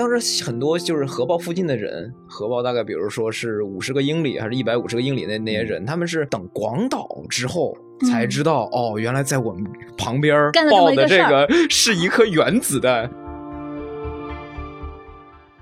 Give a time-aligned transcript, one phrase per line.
[0.00, 7.76] 当时很多就是核爆附近的人，核爆大概比如说是五十个英里还是一百五十个英里那那些人，他们是等广岛之后
[8.10, 9.62] 才知道，哦，原来在我们
[9.98, 13.10] 旁边爆的这个是一颗原子弹。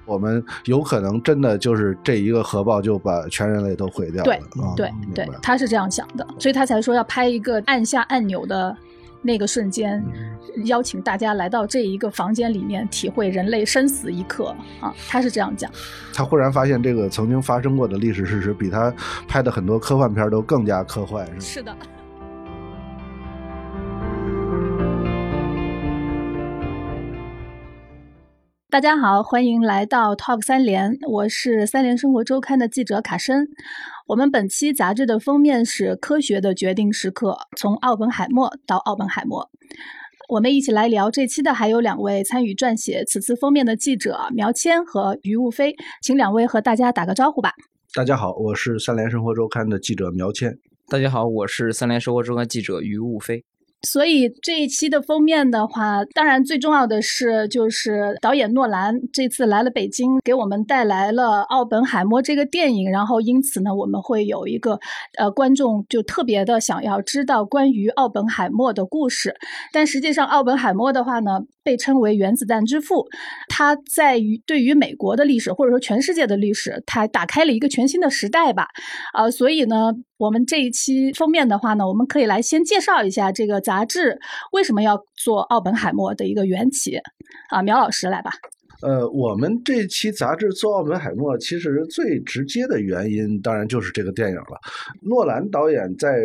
[0.07, 4.39] 我们有可能真的就是这一个核爆就把全人类都毁掉了。
[4.77, 8.75] 对对对，他是这样想的，所以他才说要拍一个按下按钮的
[9.23, 10.05] 那个瞬间，
[10.65, 14.95] 邀请大家来到这一个房间里面，体会人类生死一刻啊！
[15.09, 15.71] 他是这样讲。
[16.15, 18.95] 他忽然发现，这个曾经发生过的历史事实，比他
[19.27, 21.41] 拍的很多科幻片都更加科幻，是吗？
[21.41, 21.77] 是的。
[28.71, 33.49] 大家好，欢迎来到 Talk 三联，我是三联生活周刊的记者卡申。
[34.07, 39.49] 我们本期杂志的封面是科学的决定时刻，从奥本海默到奥本海默。
[40.29, 47.55] 我们一起来聊这期的还有两位参与撰写此次封面的记者苗谦和于雾飞，请两位和大家打个招呼吧。
[47.95, 50.59] 大家好，我是三联生活周刊的记者苗谦。
[50.89, 53.43] 大家好，我是三联生活周刊记者于雾飞。
[53.83, 62.91] 所以这一期的封面的话，当然最重要的是，就是导演诺兰这次来了北京，给我们带来了《奥本海默》这个电影。
[62.91, 64.81] 然后因此呢，我们会有一个
[65.17, 69.37] 呃观众就特别的想要知道关于奥本海默的故事。
[69.73, 73.07] 但实际上，奥本海默的话呢，被称为原子弹之父，
[73.47, 78.69] 他在于对于美国的历史或者说全世界的历史，他打开了一个全新的时代吧。
[79.13, 79.93] 啊，所以呢。
[80.19, 84.19] 我们这一期封面的话呢，我们可以来先介绍一下这个杂志
[84.51, 86.97] 为什么要做奥本海默的一个缘起
[87.51, 88.33] 啊，苗老师来吧。
[88.81, 94.59] 呃，我们这期杂志做澳门海默，其实最直接的原因当然就是这个电影了。
[95.03, 96.17] 诺兰导演在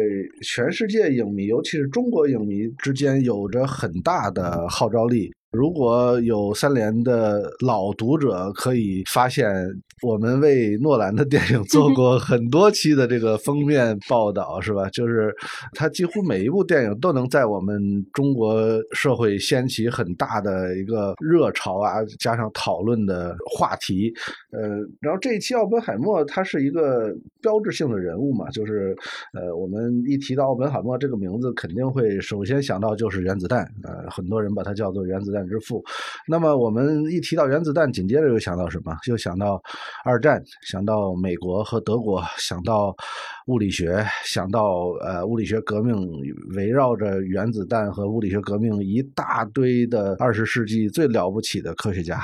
[0.41, 5.31] 全世界影迷，尤其是中国影迷之间有着很大的号召力。
[5.51, 9.53] 如果有三联的老读者可以发现，
[10.03, 14.89] 我们为诺兰的电影 做过很多期的这个封面报道，是吧？
[14.89, 15.33] 就是
[15.73, 17.81] 他几乎每一部电影都能在我们
[18.11, 24.13] 中国社会掀起很大的一个热潮啊，加上讨论的话题。
[24.51, 28.95] 呃，然后这一期奥本海默他是一个标志性的人物嘛，就是
[29.33, 33.65] 呃，我们一提到奥本海默这个名字，肯定会首先想到就是原子弹。
[33.83, 35.43] 呃，很多人把它叫做原子弹。
[35.43, 35.83] 之父，
[36.25, 38.95] 那么我们一提到原子弹，紧接着又想到什么？
[39.07, 39.61] 又想到
[40.03, 42.95] 二战，想到美国和德国，想到
[43.47, 45.93] 物理学，想到呃物理学革命，
[46.55, 52.21] 围绕着原子弹和物理学革命一大堆的二十世纪最了不起的科学家，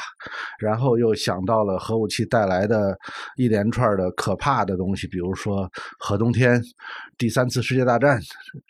[0.60, 2.98] 然后又想到了核武器带来的
[3.36, 5.70] 一连串的可怕的东西，比如说
[6.00, 6.62] 核冬天、
[7.18, 8.18] 第三次世界大战、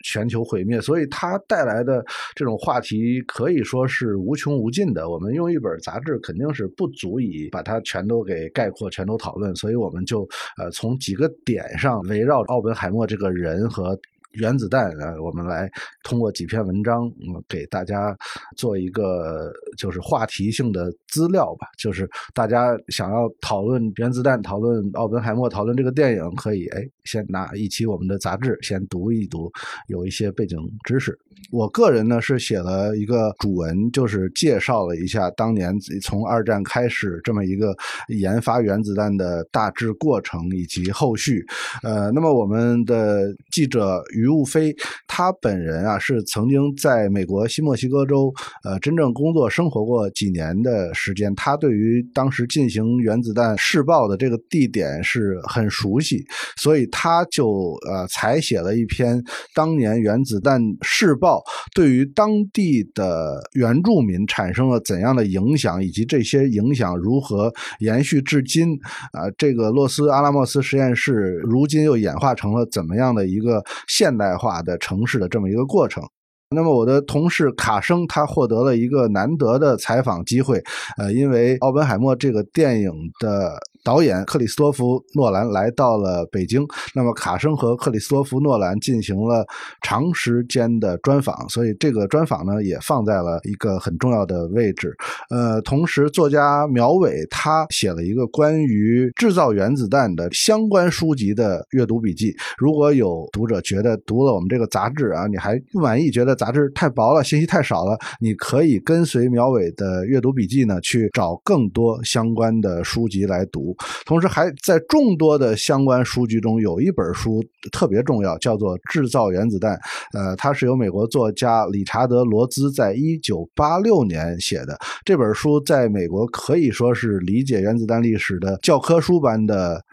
[0.04, 4.34] 全球毁灭，所以它带来的这种话题可以说是无。
[4.40, 13.98] 穷无尽的，我们用一本杂志肯定是不足以把它全都给概括、全都讨论，所以我们就呃从几个点上围绕奥本海默这个人和。
[14.32, 15.68] 原子弹啊，我们来
[16.04, 18.16] 通过几篇文章，嗯，给大家
[18.56, 21.66] 做一个就是话题性的资料吧。
[21.76, 29.50] 就是大家想要讨论原子弹、讨论奥本海默、讨论这个电影，可以哎，先拿一期我们的杂志先读一读，
[29.88, 31.18] 有一些背景知识。
[31.50, 37.74] 我个人呢是写了一个主文，就是介绍了一下当年从二战开始这么一个
[38.08, 41.44] 研发原子弹的大致过程以及后续。
[41.82, 44.00] 呃，那么我们的记者。
[44.20, 44.76] 于雾飞，
[45.08, 48.30] 他本人啊是曾经在美国新墨西哥州
[48.62, 56.22] 呃真正工作生活过几年的时间，他对于当时进行原子弹试爆的这个地点是很熟悉，
[56.58, 59.22] 所以他就呃采写了一篇
[59.54, 61.42] 当年原子弹试爆
[61.74, 68.68] 对于当地的原住民产生了怎样的影响，以及这些影响如何延续至今
[69.12, 74.09] 啊，这个洛斯阿拉莫斯实验室如今又演化成了怎么样的一个现。
[74.10, 76.02] 现代化的城市的这么一个过程。
[76.50, 80.60] 那么我的同事卡生他获得了一个难得的采访机会，
[80.98, 82.90] 呃，因为《奥本海默》这个电影
[83.20, 83.56] 的。
[83.82, 89.46] 导演克里斯托弗·诺兰来到了北京，那么卡生和克里斯托弗·诺兰进行了
[89.82, 94.94] 长时间的专访，所以这个专访呢也放在了一个很重要的位置。
[95.30, 102.34] 呃，同时作家苗伟他写了一个关于制造原子弹的相关书籍的阅读笔记。
[102.58, 113.69] 如果有读者觉得读了我们这个杂志啊，你还不满意，觉得杂志太薄了，信息太少了，你可以跟随苗伟的阅读笔记呢去找更多相关的书籍来读。
[114.04, 119.74] 同时，还在众多的相关书籍中有一本书特别重要，叫做《制造原子弹》。
[120.12, 124.78] 呃，它是由美国作家理查德·罗兹在一九八六年写的。
[125.04, 129.84] 这本书在美国可以说是理解原子弹历史的教科书般的。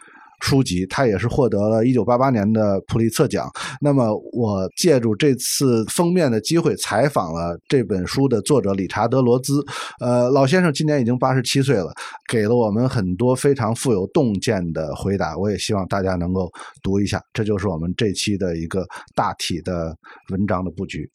[0.42, 3.50] 书籍，他也是获得了一九八八年的普利策奖。
[3.82, 9.64] 那么，我借助这次封面的机会，采访了这本书的作者理查德·罗兹。
[10.00, 11.92] 呃，老先生今年已经八十七岁了，
[12.30, 15.38] 给了我们很多非常富有洞见的回答。
[15.38, 16.50] 我也希望大家能够
[16.84, 17.22] 读一下。
[17.34, 18.86] 这就是我们这期的一个
[19.16, 19.96] 大体的
[20.30, 21.10] 文章的布局。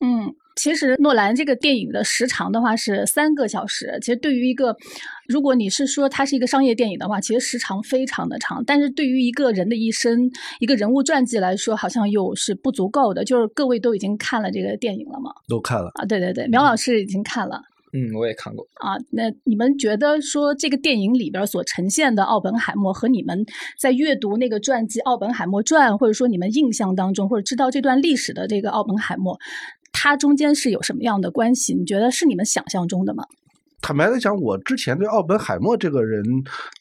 [0.00, 0.32] 嗯。
[0.56, 3.98] 其实诺兰这个电影的时长的话是三个小时。
[4.00, 4.72] 其实对于一个，
[5.28, 8.62] 如果你是说它是一个商业电影的话，其实时长非常的长。
[8.64, 10.30] 但是对于一个人的一生、
[10.60, 13.24] 一个人物传记来说，好像又是不足够的。
[13.24, 15.32] 就是各位都已经看了这个电影了吗？
[15.48, 16.04] 都看了啊！
[16.04, 17.62] 对对对，苗老师已经看了。
[17.92, 18.96] 嗯，我也看过啊。
[19.10, 23.46] 那你们觉得说这个电影里边所呈现的奥本海默和你们
[23.78, 29.38] 在阅读那个传记《奥本海默传》，或者说你们印象当中或者知道这段历史的这个奥本海默？
[29.92, 31.72] 它中间是有什么样的关系？
[31.72, 33.24] 你觉得是你们想象中的吗？
[33.84, 36.24] 坦白的讲，我之前对奥本海默这个人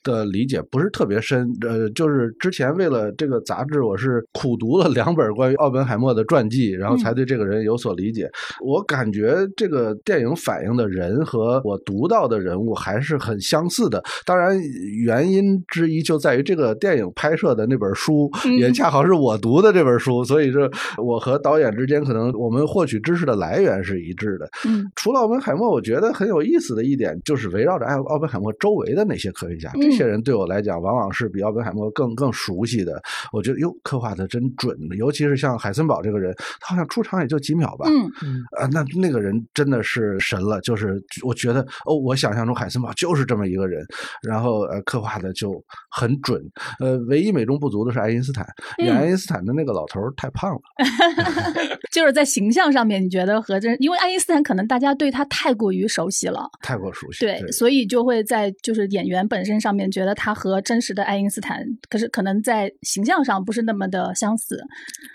[0.05, 1.45] 的理解不是特别深。
[1.59, 8.31] 呃，就是之前为了这个杂志，我是苦读了两本关于奥本海默的传记，然后才对这个人有所理解。
[8.61, 14.01] 我感觉这个电影反映的人和我读到的人物还是很相似的。
[14.25, 14.57] 当然，
[15.03, 20.71] 原因之一就在于这个电影拍摄的那本书也恰好是我读的这本书，所以这
[21.03, 24.47] 我和导演之间可能我们获取知识的来源是一致的。
[24.65, 26.92] 嗯，除了奥本海默，我觉得很有意思的一。
[26.93, 33.01] 一点就是围绕着奥奥本海默周围的那些科学家，这些人对我来讲，往往是比奥本海默更更熟悉的。
[33.31, 37.87] 我觉得哟，刻画的真准，尤其是像海森堡这个人，他好像出场也就几秒吧。
[37.89, 40.61] 嗯嗯，啊，那那个人真的是神了。
[40.61, 43.83] 就是我觉得哦，我想象中海森堡就是这么一个人，
[44.21, 45.51] 然后呃，刻画的就
[45.89, 46.39] 很准。
[46.79, 48.45] 呃，唯一美中不足的是爱因斯坦，
[48.77, 50.61] 演爱因斯坦的那个老头太胖了。
[51.91, 56.82] 就是在形象上面，你觉得和这，因为爱因斯坦可能大家对他太过于熟悉了，太。
[56.83, 64.61] 过熟悉，对，所以就会在就是演员本身上面觉得他和真实的爱因斯坦，可是可能在形象上不是那么的相似。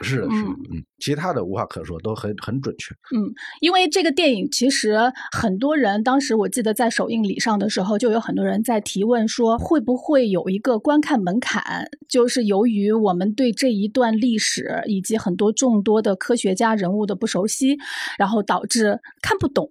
[0.00, 2.94] 是是，嗯，其他的无话可说，都很很准确。
[3.16, 4.98] 嗯，因为这个电影其实
[5.32, 17.78] 很多人当时我记得在首映礼上的时候，就有很多人在提问说，会不会有一个观看门槛，就是由于我们对这一段历史以及很多众多的科学家人物的不熟悉，
[18.18, 19.70] 然后导致看不懂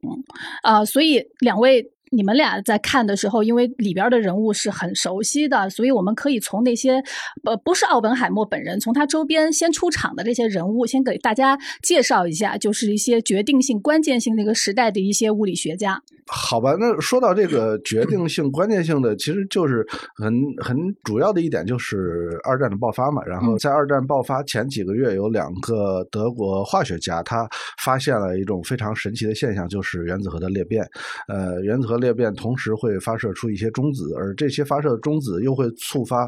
[0.63, 1.91] 啊，所以两位。
[2.11, 7.03] 你们俩在看的时候，因为里边的人物是很熟悉的，所以我们可以从那些
[7.43, 16.01] 呃不是奥本海默本人，从他周边先出场的这些人物，先给大家介绍一下，就是一些决定性、关键性那个时代的一些物理学家。
[16.27, 19.85] 好吧，那说到这个决定性、关键性的，其实就是
[20.15, 20.33] 很
[20.63, 23.23] 很主要的一点，就是二战的爆发嘛。
[23.25, 27.47] 然后在二战爆发前几个月，有两个德国化学家，他
[27.83, 30.85] 发现了一种非常神奇的现象，就是原子核的裂变。
[31.27, 36.27] 呃，原子核裂变同时会发射出一些中子，而这些发射的中子又会触发。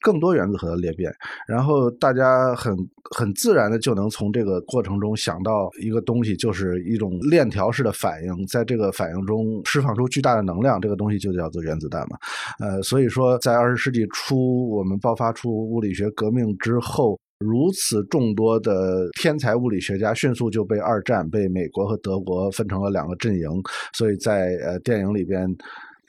[0.00, 1.12] 更多原子核的裂变，
[1.46, 2.74] 然后大家很
[3.16, 12.16] 很自然的就能从这个过程中想到一个东西，就是一种链条式的反应，在这个反应中释放出巨大的能量，这个东西就叫做原子弹嘛。
[12.58, 23.48] 呃，所以说在二十世纪初，我们爆发出物理学革命之后，如此众多的天才物理学家迅速就被二战被美国和德国分成了两个阵营，
[23.92, 25.54] 所以在呃电影里边。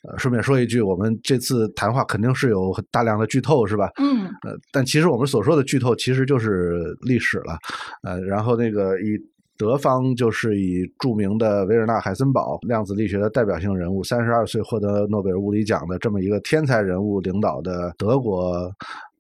[0.03, 3.89] 呃，顺便说一句，我们这次谈话肯定是有大量的剧透，是吧？
[3.99, 4.25] 嗯。
[4.43, 7.57] 呃，但其实我们所说的剧透，其实就是历史了。
[8.03, 9.17] 呃，然后那个以
[9.57, 18.71] 德方就是以著名的维尔纳·海森堡，量子力学的代表性人物，三十二岁获得诺贝尔物理奖的这么一个天才人物领导的德国。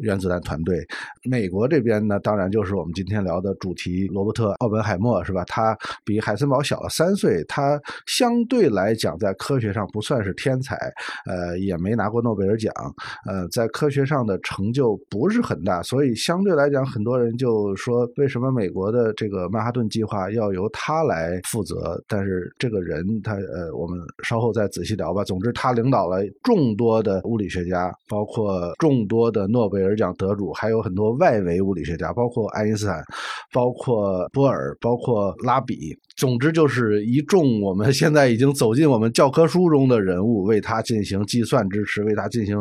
[0.01, 0.85] 原子弹团队，
[1.23, 5.43] 美国这边呢，当然就是我们今天聊的主题，罗伯特·奥本海默，是吧？
[5.45, 10.75] 他比海森堡小了三岁，他相对来讲在科学上不算是天才，
[11.25, 12.73] 呃，也没拿过诺贝尔奖，
[13.27, 22.03] 呃，在科学上的成就不是很大，所以相对来讲，很多人就说，为什么美国的这个曼哈顿计划要由他来负责？
[22.07, 25.23] 但是这个人，他呃，我们稍后再仔细聊吧。
[25.23, 29.90] 总之，他领导了众多的物理学家，包括众多的诺贝尔。
[29.91, 33.03] 尔奖得主，还有很多外围物理学家，包括爱因斯坦，
[33.51, 35.97] 包括波尔，包括拉比。
[36.17, 42.57] 总之就是一众我们现在已经走进我们教科书中的人物，为他进行计算支持，为他进行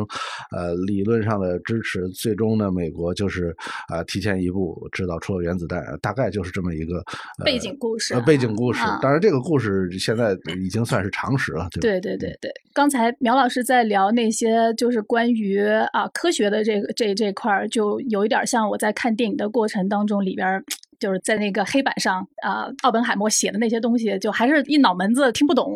[0.55, 2.07] 呃理论上的支持。
[2.09, 3.55] 最终呢，美国就是
[3.87, 7.03] 啊提前一步制造出了原子弹，大概就是这么一个
[7.45, 8.19] 背景故事。
[8.21, 11.67] 背景故事，当然这个故事现在已经算是常识了。
[11.79, 15.59] 对对对对，刚才苗老师在聊那些就是关于
[15.91, 20.63] 啊科学的这个这这块儿，就有一点像我在看电影的过程当中里边。
[21.01, 25.75] 就是在那个黑板上啊，奥本海默写的那些东西，就还是一脑门子听不懂。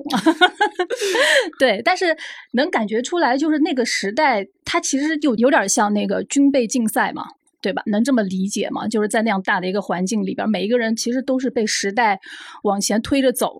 [1.57, 2.15] 对，但是
[2.53, 7.25] 能感觉出来，就是那个时代，它其实就有点像那个军备竞赛嘛，
[7.59, 7.81] 对吧？
[7.87, 8.87] 能这么理解吗？
[8.87, 12.19] 就是在那样大的一个环境里边，每一个人其实都是被时代
[12.61, 13.57] 往前推着走，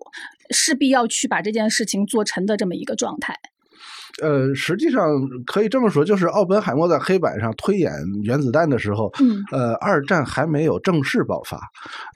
[0.50, 3.36] 势必要去把这件事情做成的这么一个状态。
[4.22, 5.06] 呃，实际上
[5.44, 7.92] 可以这么说，就是奥本海默在黑板上推演
[8.22, 11.60] 原子弹的时候，嗯，呃，二战还没有正式爆发，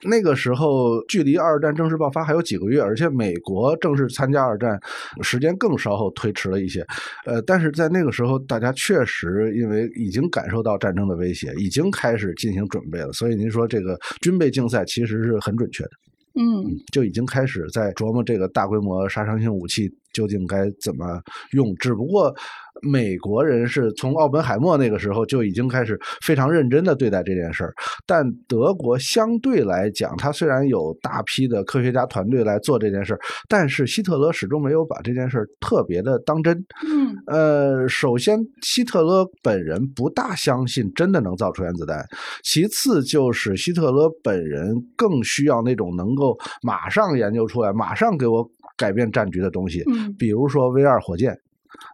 [0.09, 4.79] 那个时候距离二战正式爆发还有几个月，而且美国正式参加二战
[5.21, 6.83] 时间更稍后推迟了一些，
[7.25, 15.91] 呃，但是在那个时候，大家确实因为已经感受到战争的威胁，已经开始进行准备了，所以您说这个军备竞赛其实是很准确的，
[16.39, 19.87] 嗯，就已经开始在琢磨这个大规模杀伤性武器。
[20.13, 21.75] 究竟该怎么用？
[21.75, 22.33] 只不过
[22.81, 27.73] 美国人是从奥本海默那个时候就已经开始非常认真的对待这件事儿，
[28.07, 36.57] 但德国相对来讲，他虽然有大批的科学家团队来做这件事儿，但是希特勒始终没有把这件事儿特别的当真。
[36.87, 42.03] 嗯，呃，首先希特勒本人不大相信真的能造出原子弹，
[42.43, 48.49] 其次就是希特勒本人更需要那种能够马上研究出来、马上给我。
[48.81, 51.37] 改变战局的东西，嗯，比如说 V 二火箭，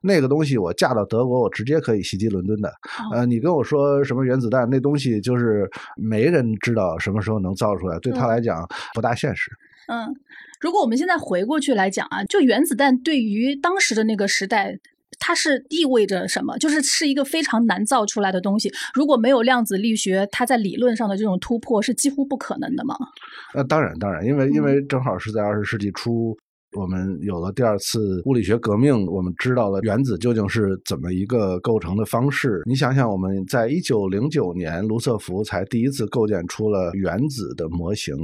[0.02, 2.72] 那个东西我嫁到德国，我直接可以袭击伦敦的。
[3.14, 9.52] 呃，你跟我说什么原子弹，那东西就是没人知道什么时候能造出来，对他来讲不大现实。
[9.88, 10.08] 嗯，
[10.60, 14.78] 如果我们现在回过去来讲啊，就原子弹对于当时的那个时代，
[15.20, 16.58] 它是意味着什么？
[16.58, 18.70] 就是是一个非常难造出来的东西。
[18.94, 22.96] 如果没有量子力学，它在理论上的这种突破是几乎不可能的吗？
[23.54, 26.38] 呃，当然，当然，因为因为正好是在二十世纪初。
[26.78, 32.62] 我们有了第二次物理学革命，我们知道了原子究竟是怎么一个构成的方式。
[32.66, 38.16] 你想想，我们在一九零九年，卢瑟福才第一次构建出了原子的模型，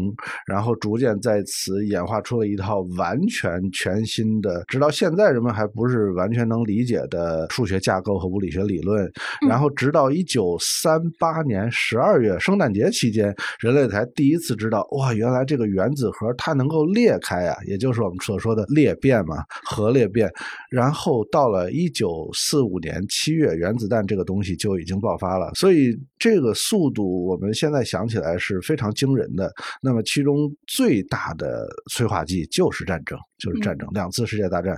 [0.45, 9.11] 然后逐渐在此演化出了一套完全全新的，直到现在人们还不是完全能理解的数学架构和物理学理论。
[9.49, 18.42] 然后直到一九三八年十二月圣诞节期间，人类才第一次知道，哇，原来这个原子核它能够裂开啊，也就是我们说。
[18.43, 20.31] 说的裂变嘛，核裂变，
[20.69, 25.49] 然后到了一九四五年七月，原子弹这个东西就已经爆发了。
[25.55, 29.51] 所以这个速度，我们现在想起来是非常惊人的。
[29.81, 34.73] 那么其中最大的催化剂就是战争，就是战争，两次世界大战。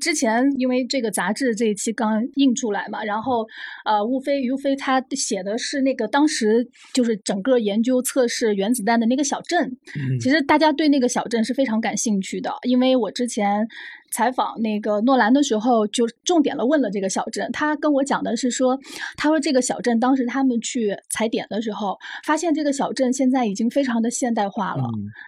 [0.00, 3.46] 之前因为这个杂志这一期刚印出来嘛，然后
[3.84, 9.70] 呃，吴飞于飞他写的是那个当时就是整个研究测试原子弹的那个小镇，
[10.20, 13.68] 其实大家对那个小镇是非常感兴趣的，因为我之前。
[14.12, 17.48] 采访那个诺兰的时候，就重点了问了这个小镇。
[17.52, 18.78] 他跟我讲的是说，
[19.16, 24.84] 他说这个小镇当时他们去踩点的时候，发现这个小镇现在已经非常的现代化了，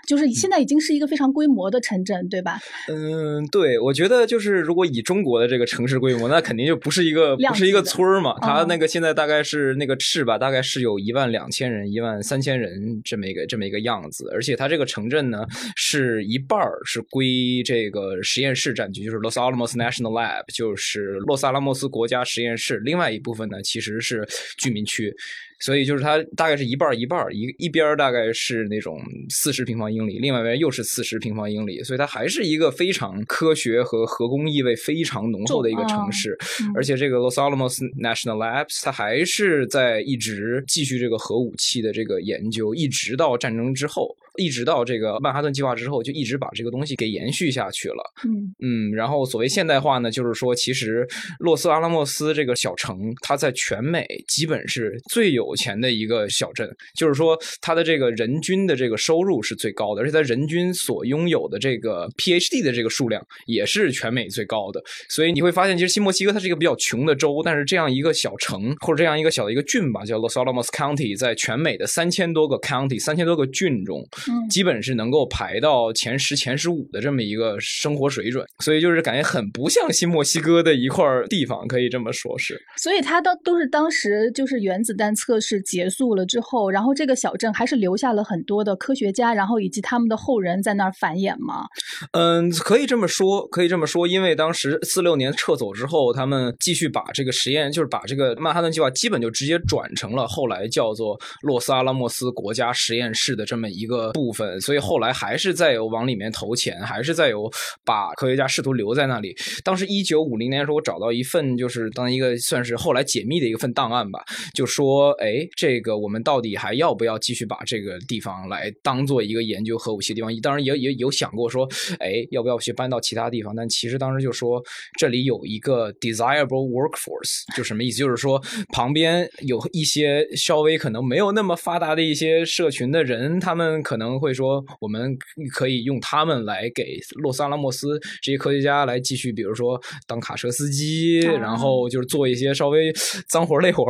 [0.07, 2.59] 就是现在已经是一个非常规模的城镇，对吧？
[2.89, 8.37] 嗯，对，我觉得就是如果以中国的这个城市规模，那肯定就不是一个不是一个村儿嘛。
[8.41, 14.31] 他那个现在大概是那个市吧，大概是有一万两千人、一万三千人这么一个这么一个样子。
[14.35, 18.74] 而且他这个城镇呢，是一半儿是归这个实验室。
[18.75, 22.79] 占据就是 Los Alamos National Lab，就是洛萨拉莫斯国家实验室。
[22.81, 24.29] 另外一部分呢，其实是
[24.59, 25.15] 居民区。
[25.61, 29.01] 所以就是它大概是一半一半一一边大概是那种
[29.31, 36.37] 四十平方英里，另外一边又是四十平方英里，所以它还是一个非常科学和核工意味非常浓厚的一个城市。
[36.75, 48.13] 而且这个 Los Alamos National Labs 它还是在一直继续这个核武器的这个研究，一直到战争之后，一直到这个曼哈顿计划之后，就一直把这个东西给延续下去了。
[48.25, 51.07] 嗯嗯，然后所谓现代化呢，就是说其实
[51.39, 55.55] 洛斯阿拉莫斯这个小城，它在全美基本是最有。
[55.57, 64.83] 钱的一个小镇，就是说它的这个人均的这个收入是最高的，而且它人均所拥有的这个 PhD 的这个数量也是全美最高的。
[65.09, 74.05] 所以你会发现，其实新墨西哥它是一个比较穷的州，但是这样一个小城或者这样一个小的一个郡吧，叫 Los Alamos County，在全美的三千多个 county、三千多个郡中，
[74.49, 82.61] 基本是能够排到前十、前十五的这么一个生活水准，所以就是感觉很不像新墨西哥的一块地方，可以这么说是。
[82.77, 91.67] 所以它都都是当时就是原子弹测试结束了之后，然后这个小镇还是留下了很多的科学家，然后以及他们的后人在那儿繁衍吗？
[92.13, 107.51] 嗯，可以这么说，可以这么说，因为当时四六年撤走之后，他们继续把这个实验，就是把这个曼哈顿计划基本就直接转成了后来叫做洛斯阿拉莫斯国家实验室的这么一个部分，所以后来还是在有往里面投钱，还是在有
[107.85, 109.37] 把科学家试图留在那里。
[109.65, 120.35] 当时一九五零年的时候，我找到一份就是当一个算是后来解密的一份档案吧，就说，哎，这个我们到底还要不要继续把这个地方来当做一个研究核武器的地方？
[120.41, 121.69] 当然也也有想过说，
[121.99, 123.55] 哎，要不要去搬到其他地方？
[123.57, 124.63] 但其实当时就说
[124.99, 127.99] 这里有一个 desirable workforce，就什么意思？
[127.99, 128.41] 就是说
[128.73, 135.17] 旁边有一些稍微可能没有那么发达的一些社群的人，他们可能会说，我们
[135.53, 142.93] 可以用他们来给洛斯阿拉莫斯这些科学家来继续，比如说当卡车司机，然后就是做一些稍微
[143.29, 143.85] 脏活累活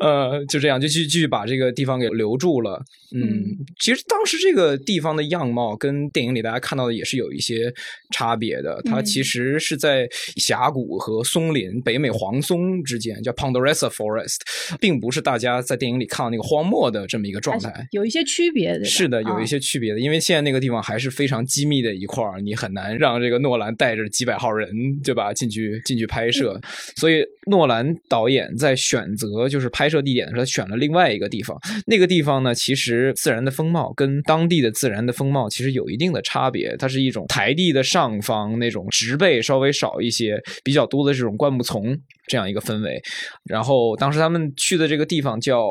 [0.00, 2.82] 呃，就这样就继继续把这个地方给留住了。
[3.14, 7.72] 嗯，其实当时这个地方的样貌跟电影里大家看到的也是有一些
[8.10, 8.80] 差别的。
[8.84, 14.40] 它其实是在峡谷和松林、北美黄松之间，叫 Ponderosa Forest，
[14.80, 18.84] 并不是大家在电影里看到那个荒漠的这么一个状态，有一些区别的。
[18.84, 24.68] 是的，有一些区别的，因为现在那个地方还是非常机密的一块儿，你很难让这个诺兰带着几百号人，
[25.02, 26.60] 对吧，进去进去拍摄。
[26.96, 31.56] 所以诺兰导演在选择就是拍摄地点的时候，选了另外一个地方。
[31.86, 36.76] 那个地方呢，其实自然的风貌跟当地的自然的风貌其实有一定的差别。
[36.76, 43.00] 它是一种台地的上方那种植被稍微少一些，比较多的这种灌木丛这样一个氛围。
[43.44, 45.66] 然后当时他们去的这个地方叫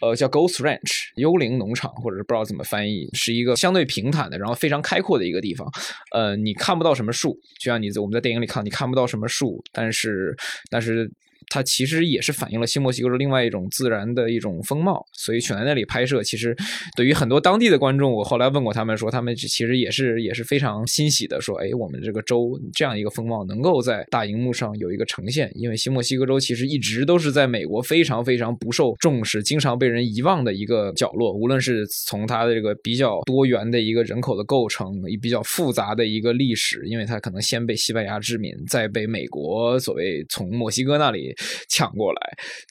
[0.00, 5.66] 呃叫 Ghost Ranch 幽灵农场，或者是不知道怎么翻译，是一个相对平坦的，然后非常开阔的一个地方。
[6.12, 10.36] 呃，你看不到什么树，就像你在我们在电影里看，你看不到什么树，但是
[10.70, 11.10] 但是。
[11.48, 16.56] 它其实也是反映了新墨西哥的另外一种自然的一种风貌，所以选在那里拍摄，其实
[16.96, 41.25] 对于很多当地的观众，我后来问过他们，说他们其实也是也是非常欣喜的，说，哎，我们这个州这样一个风貌能够在大荧幕上有一个呈现，因为新墨西哥州其实一直都是在美国非常非常不受重视、经常被人遗忘的一个角落，无论是从它的这个比较多元的一个人口的构成，也比较复杂的一个历史，因为它可能先被西班牙殖民，再被美国所谓从墨西哥那里。
[41.68, 42.20] 抢过来，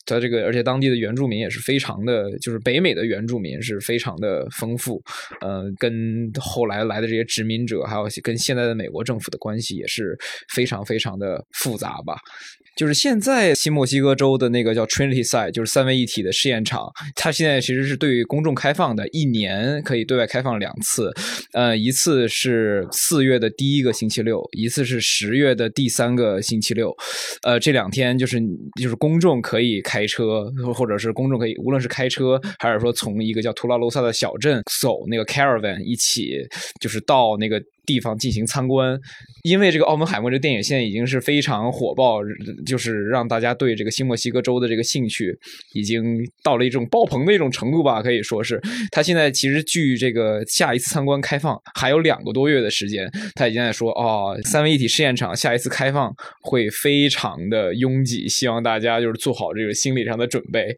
[0.06, 5.02] 他这个，而且当地的原住民也是非常的，就是北美的原住民是非常的丰富，
[5.42, 10.18] 呃，跟后来来的这些殖民者，还有跟现在的美国政府的关系也是
[10.53, 12.18] 非常非常的复杂吧。
[12.75, 21.11] 就是现在新墨西哥州的那个叫 Trinity Site，就是三位一体的试验场，它现在其实是对于公众开放的，一年可以对外开放两次，
[21.53, 26.96] 呃，一次是四月的第一个星期六，一次是十月的第三个星期六，
[27.44, 28.40] 呃，这两天就是
[28.81, 36.40] 就是公众可以开车，或者是公众可以无论是开车还是说从一个叫图拉罗萨的小镇走那个 caravan 一起，
[36.81, 37.61] 就是到那个。
[37.86, 39.00] 地方进行参观，
[39.44, 42.20] 因为这个《澳门海默》这个电影现在已经是非常火爆，
[42.66, 45.38] 就是让大家对这个新墨西哥州的这个兴趣
[45.74, 48.60] 已经到了一种爆棚的一种程度吧，可以说是。
[48.92, 60.76] 他现在其实距这个下一次参观开放还有两个多月的时间，他已经在说哦，三位一体试验场下一次开放会非常的拥挤，希望大家就是做好这个心理上的准备。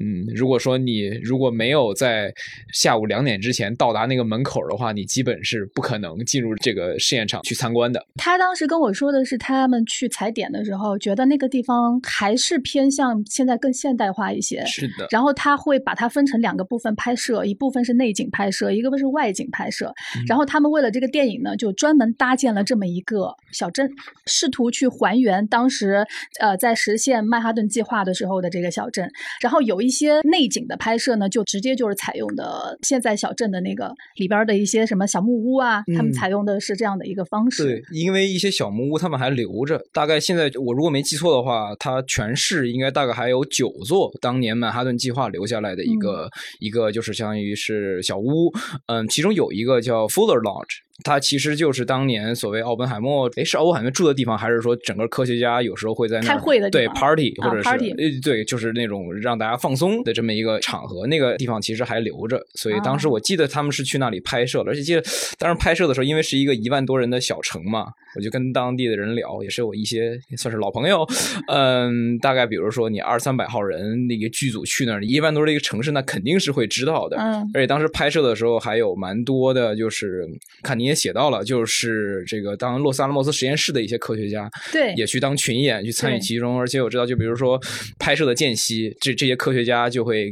[0.00, 2.32] 嗯，如果说你如果没有在
[2.72, 8.00] 下午两点之前到达那个门口的话，你基本是不可能进入这个试验场去参观的。
[8.14, 14.64] 他当时跟我说的是，他们去踩点的时候，觉得那个地方还是偏向现在更现代化一些。
[14.66, 15.08] 是的。
[15.10, 19.92] 然后他会把它分成两个部分拍摄，一部分是内景拍摄，一个是外景拍摄。
[20.28, 23.90] 然后他们为了这个电影呢，就专门搭建了这么一个小镇，
[24.26, 26.06] 试图去还原当时
[26.38, 29.10] 呃在实现曼哈顿计划的时候的这个小镇。
[29.40, 29.87] 然后有一。
[29.88, 37.64] 一些内景的拍摄呢，就直接就是采用的现在小镇的那个里边的一些什么小木屋啊，他们采用的是这样的一个方式。
[37.64, 46.28] 对，因为一些小木屋他们还留着，大概现在我如果没记错的话，它全市应该大概还有九座当年曼哈顿计划留下来的一个
[46.60, 48.52] 一个就是相当于是小屋，
[48.88, 50.87] 嗯，其中有一个叫 Fuller Lodge。
[51.04, 63.08] 它其实就是当年所谓奥本海默，诶，是奥本海默住的地方，还是说整个科学家有时候会在那开会的对 party 啊或者是、对，就是那种让大家放松的这么一个场合，那个地方其实还留着，所以当时啊。
[63.08, 65.02] 我记得他们是去那里拍摄的，而且记得
[65.38, 71.06] 当时拍摄的时候，因为是一个一万多人的小城嘛，我就跟当地的人聊，也是我一些算是老朋友，
[71.48, 77.50] 嗯，大概比如说你二三百号人那个剧组去那儿，一万多人的一个城市，那肯定是会知道的，嗯。
[77.54, 80.28] 而且当时拍摄的时候还有蛮多的，就是
[80.62, 87.60] 看你也写到了，就是这个当洛斯阿拉莫斯实验室的一些科学家对也去当群演去参与其中，而且我知道，就比如说
[87.98, 90.30] 拍摄的间隙，这这些科学家就会，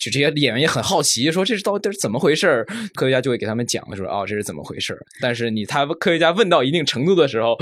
[0.00, 2.66] 就这些演员也很好奇，说这是到底是怎么回事儿？
[2.94, 4.98] 科学家就会给他们讲说哦，这是怎么回事儿？
[5.20, 7.56] 但是你他科学家问到一定程度的时候，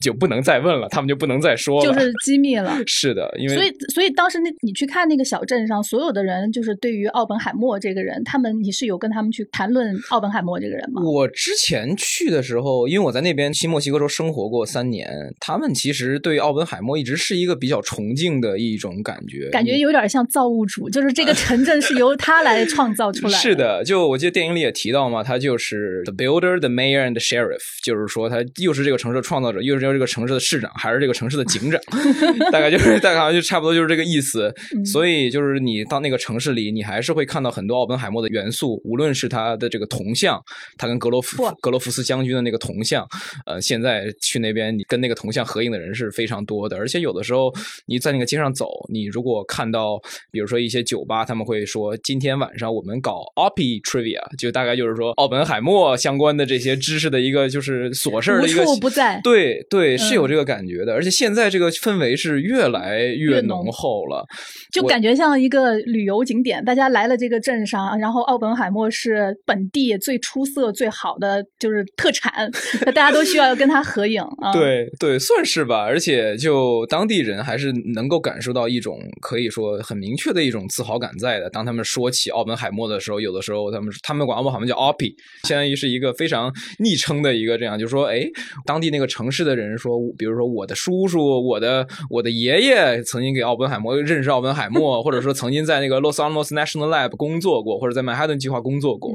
[0.00, 1.92] 就不能再问了，他们就不能再说了。
[1.92, 2.76] 就是机密了。
[2.86, 11.02] 是的，因为所以，所以当时那你去看那个小镇上，所有的人就是对于奥本海默这个人，他们你是有跟他们去谈论奥本海默这个人吗？
[11.02, 23.36] 我之前去的时候，因为我在那边新墨西哥州生活过三年，他们其实对奥本海默一直是一个比较崇敬的一种感觉，感觉有点像造物主，就是这个城镇是由他来创造出来的。
[23.38, 31.80] 是的，就我记得电影里也提到嘛，他就是 the builder, the mayor and the sheriff，就是说他又是这个城市的创造者，又是这个城市的市长，还是这个城市的警长，
[32.50, 34.52] 大概就是大概好像就差不多就是这个意思。
[34.74, 40.40] 嗯所以就是你到那个城市里，你还是会看到很多奥本海默的元素，无论是他的这个铜像，
[40.78, 43.06] 他跟格罗夫哇格罗夫斯将军的那个铜像，
[43.46, 47.52] 呃，现在去那边你跟那个铜像合影的人是非常多的，而且有的时候
[47.86, 49.98] 你在那个街上走，你如果看到，
[50.30, 59.20] 比如说一些酒吧，他们会说今天晚上我们搞 OPI trivia，就大概就是说奥本海默相关的这些知识的一个就是琐事儿的一个无处不在。
[59.22, 64.24] 对对，是有嗯这个感觉的，而且现在这个氛围是越来越越浓浓厚了。
[64.72, 72.50] 就感觉像一个旅游景点，大家来了这个镇上，然后奥本海默是本地最出色、最好的就是特产，
[72.86, 75.80] 大家都需要跟他合影啊。，对对，算是吧。
[75.82, 81.48] 而且就当地人还是能够感受到一种可以说很明确的一种自豪感在的。
[81.50, 88.26] 当他们说起奥本海默的时候，有的时候他们他们管奥本海默叫 OPI，相当于是一个非常昵称的一个这样，就是说，哎，
[88.64, 99.12] 当地那个城市的人说，比如说我的叔叔、我的我的爷爷曾经给奥本海默认识奥本海默，或者说曾经在那个 Los Alamos National Lab 工作过，或者在曼哈顿计划工作过。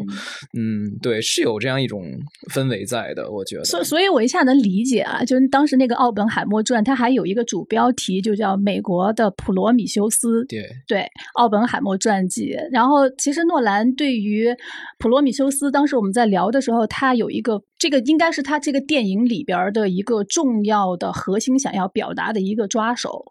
[0.57, 2.03] 嗯，对，是有这样一种
[2.51, 3.63] 氛围在的，我觉得。
[3.63, 10.43] 所所以，我一下能理解啊，就是当时那个《奥本海默传》，它还有一个主标题，就叫《美国的普罗米修斯》。
[10.47, 12.55] 对，对奥本海默传记。
[12.71, 14.47] 然后，其实诺兰对于
[14.97, 23.23] 普罗米修斯，当时我们在聊的时候，他有一个这个应该是他这个电影里边的一个重要的核心想要表达的一个抓手。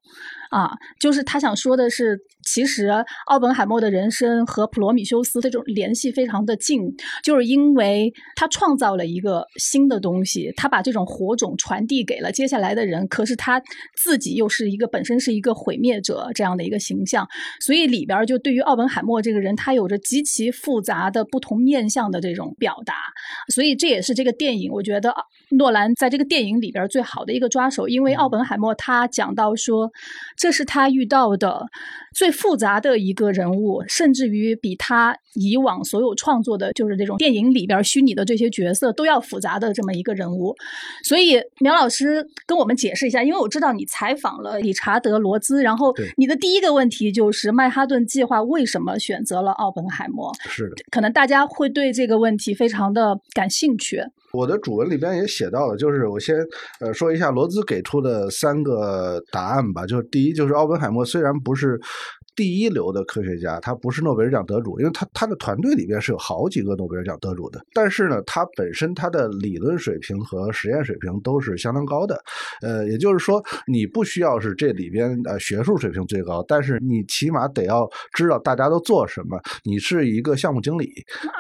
[0.51, 2.19] 啊，就是他想说的是，
[2.53, 2.89] 其实
[3.27, 6.81] 奥本海默的人生和普罗米修斯这种联系非常的近，
[7.23, 13.63] 就是因为他创造了一个新的东西，他把这种火种传递给了接下来的人，可是他
[14.03, 17.25] 自己又是一个本身是一个毁灭者这样的一个形象，
[17.61, 22.95] 所以里边就对于奥本海默这个人，他有着极其复杂的不同面向的这种表达，
[23.55, 25.15] 所以这也是这个电影我觉得
[25.57, 29.89] 诺兰在这个电影里边最好的一个抓手，因为奥本海默他讲到说，
[30.37, 31.65] 这是他遇到的
[32.21, 40.55] 最复杂的一个人物，甚至于比他以往所有创作的，就是这种电影里边虚拟的这些角色都要复杂的这么一个人物。
[41.03, 50.31] 所以苗老师跟我们解释一下，因为我知道你采访了理查德·罗兹，然后你的第一个问题就是曼哈顿计划为什么选择了奥本海默？
[50.47, 50.77] 是的。
[50.91, 54.05] 可能大家会对这个问题非常的感兴趣。
[54.33, 56.37] 我的主文里边也写到了，就是我先
[56.81, 59.87] 呃说一下罗兹给出的三个答案吧。
[59.87, 61.81] 就是第一，就是奥本海默虽然不是
[62.41, 67.63] 第一流的科学家，他不是诺贝尔奖得主，因为他他的团队里边是有好几个诺贝尔奖得主的。
[67.75, 72.19] 但是呢，他本身他的理论水平和实验水平都是相当高的。
[72.63, 79.39] 呃，也就是说，你不需要是这里边呃学术水平最高，但是你起码得要知道大家都做什么。
[79.63, 80.91] 你是一个项目经理，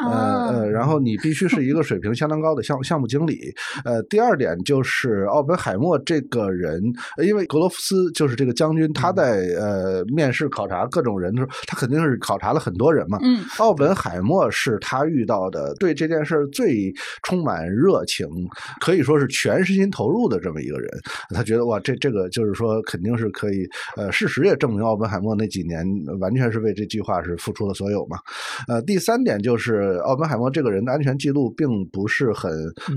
[0.04, 3.38] 呃啊呃，然后你必须是一个水平相当高的项项目经理。
[3.86, 6.78] 呃，第二点就是奥本海默这个人，
[7.16, 13.18] 呃因为格罗夫斯就是这个将军，他在呃面试考察各种人的时候，他肯定是考察了很多人嘛。
[13.22, 18.26] 嗯，奥本海默是他遇到的对这件事儿最充满热情，
[18.80, 20.90] 可以说是全身心投入的这么一个人。
[21.34, 23.66] 他觉得哇，这这个就是说肯定是可以。
[23.96, 25.84] 呃，事实也证明，奥本海默那几年
[26.20, 28.18] 完全是为这计划是付出了所有嘛。
[28.68, 32.50] 呃，第三点就是奥本海默这个人的安全记录并不是很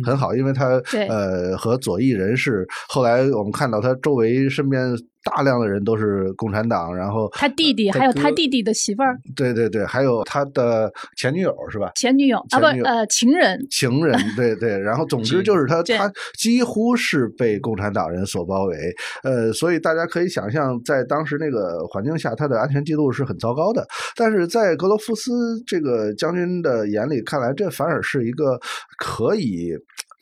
[0.04, 11.92] 很好，因为他呃和左翼人士后来我们看到他周围身边大量的人都是共产党，然后他弟弟还有他弟弟的媳妇儿，对对对，还有他的前女友是吧？
[11.96, 18.76] 前女友啊不呃情人，情人对对，然后 总之就是他他几乎是被共产党人所包围，
[19.24, 23.86] 呃，所以大家可以想象，在当时那个环境下，他的安全记录是很糟糕的。
[24.16, 25.32] 但是在格罗夫斯
[25.66, 28.60] 这个将军的眼里看来，这反而是一个
[28.98, 29.74] 可以。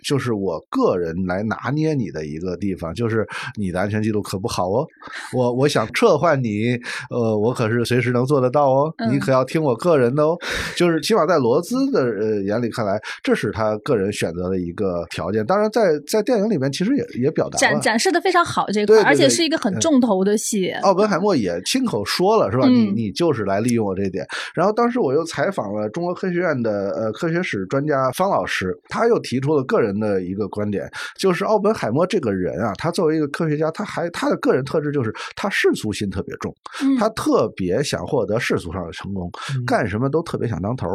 [0.03, 4.87] 就是我个人来拿捏你的一个地方，就是你的安全记录可不好哦。
[5.33, 6.75] 我我想撤换你，
[7.09, 8.93] 呃，我可是随时能做得到哦。
[9.11, 10.37] 你可要听我个人的哦。
[10.75, 15.45] 就是起码在罗兹的呃眼里看来，这是他个人选择的一个条件。
[15.45, 20.71] 当然，在在电影里面其实也也表达展展示的非常好这块，而且是一个很重头的戏。
[20.81, 22.67] 奥本海默也亲口说了，是吧？
[22.67, 24.25] 你你就是来利用我这点。
[24.55, 29.90] 然后当时我又采访了中国科学院的呃科学史专家方老师，他又提出了个人。
[29.99, 36.53] 的一个观点就是，奥本海默这个人啊，他作为一个科学家，他还他的个人特质就是他世俗心特别重，
[36.99, 39.31] 他特别想获得世俗上的成功，
[39.65, 40.87] 干什么都特别想当头。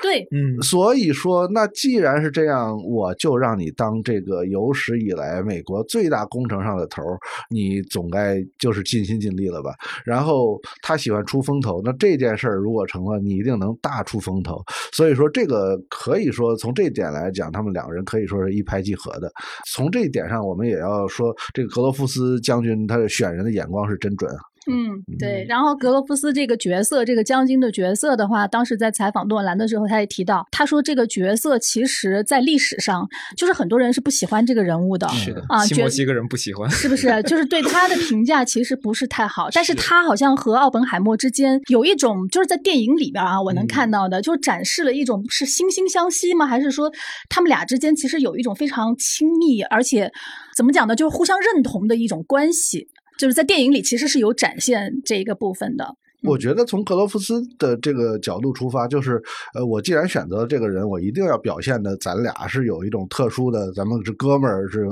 [0.00, 7.02] 对，嗯，所以说，那既然是这样，我就让你当这个有史以来美国最大工程上的头，
[7.50, 9.74] 你总该就是尽心尽力了吧？
[10.04, 14.62] 然后他喜欢出风头，那这件事儿如果成了，你一定能大出风头。
[14.92, 19.32] 所以说，这个可以说从这点来讲，他们两个人可以说是一拍即合的。
[19.66, 24.38] 从这一点上，我们也要说，这个格罗夫斯将军他的选人的眼光是真准啊。
[24.70, 25.44] 嗯，对。
[25.48, 35.08] 然后格罗夫斯这个角色，这个将军的角色的话，当时在采访诺兰的时候，他也提到，他说这个角色其实在历史上，就是很多人是不喜欢这个人物的。
[35.08, 37.22] 是的，啊，西莫西个人不喜欢，是不是？
[37.24, 39.48] 就是对他的评价其实不是太好。
[39.52, 46.46] 但是他好像和奥本海默之间有一种，就是在电影里边啊，我能看到的，就展示了一种是惺惺相惜吗？
[46.46, 46.90] 还是说
[47.28, 50.10] 他们俩之间其实有一种非常亲密，而且
[50.56, 50.94] 怎么讲呢？
[50.94, 52.86] 就是互相认同的一种关系。
[53.22, 55.86] 就是在电影里其实是有展现这一个部分的。
[56.24, 59.22] 我觉得从格罗夫斯的这个角度出发，就是
[59.54, 64.84] 呃，我既然选择了这个人，我一定要表现的咱俩是有一种特殊的，咱们是哥们儿，是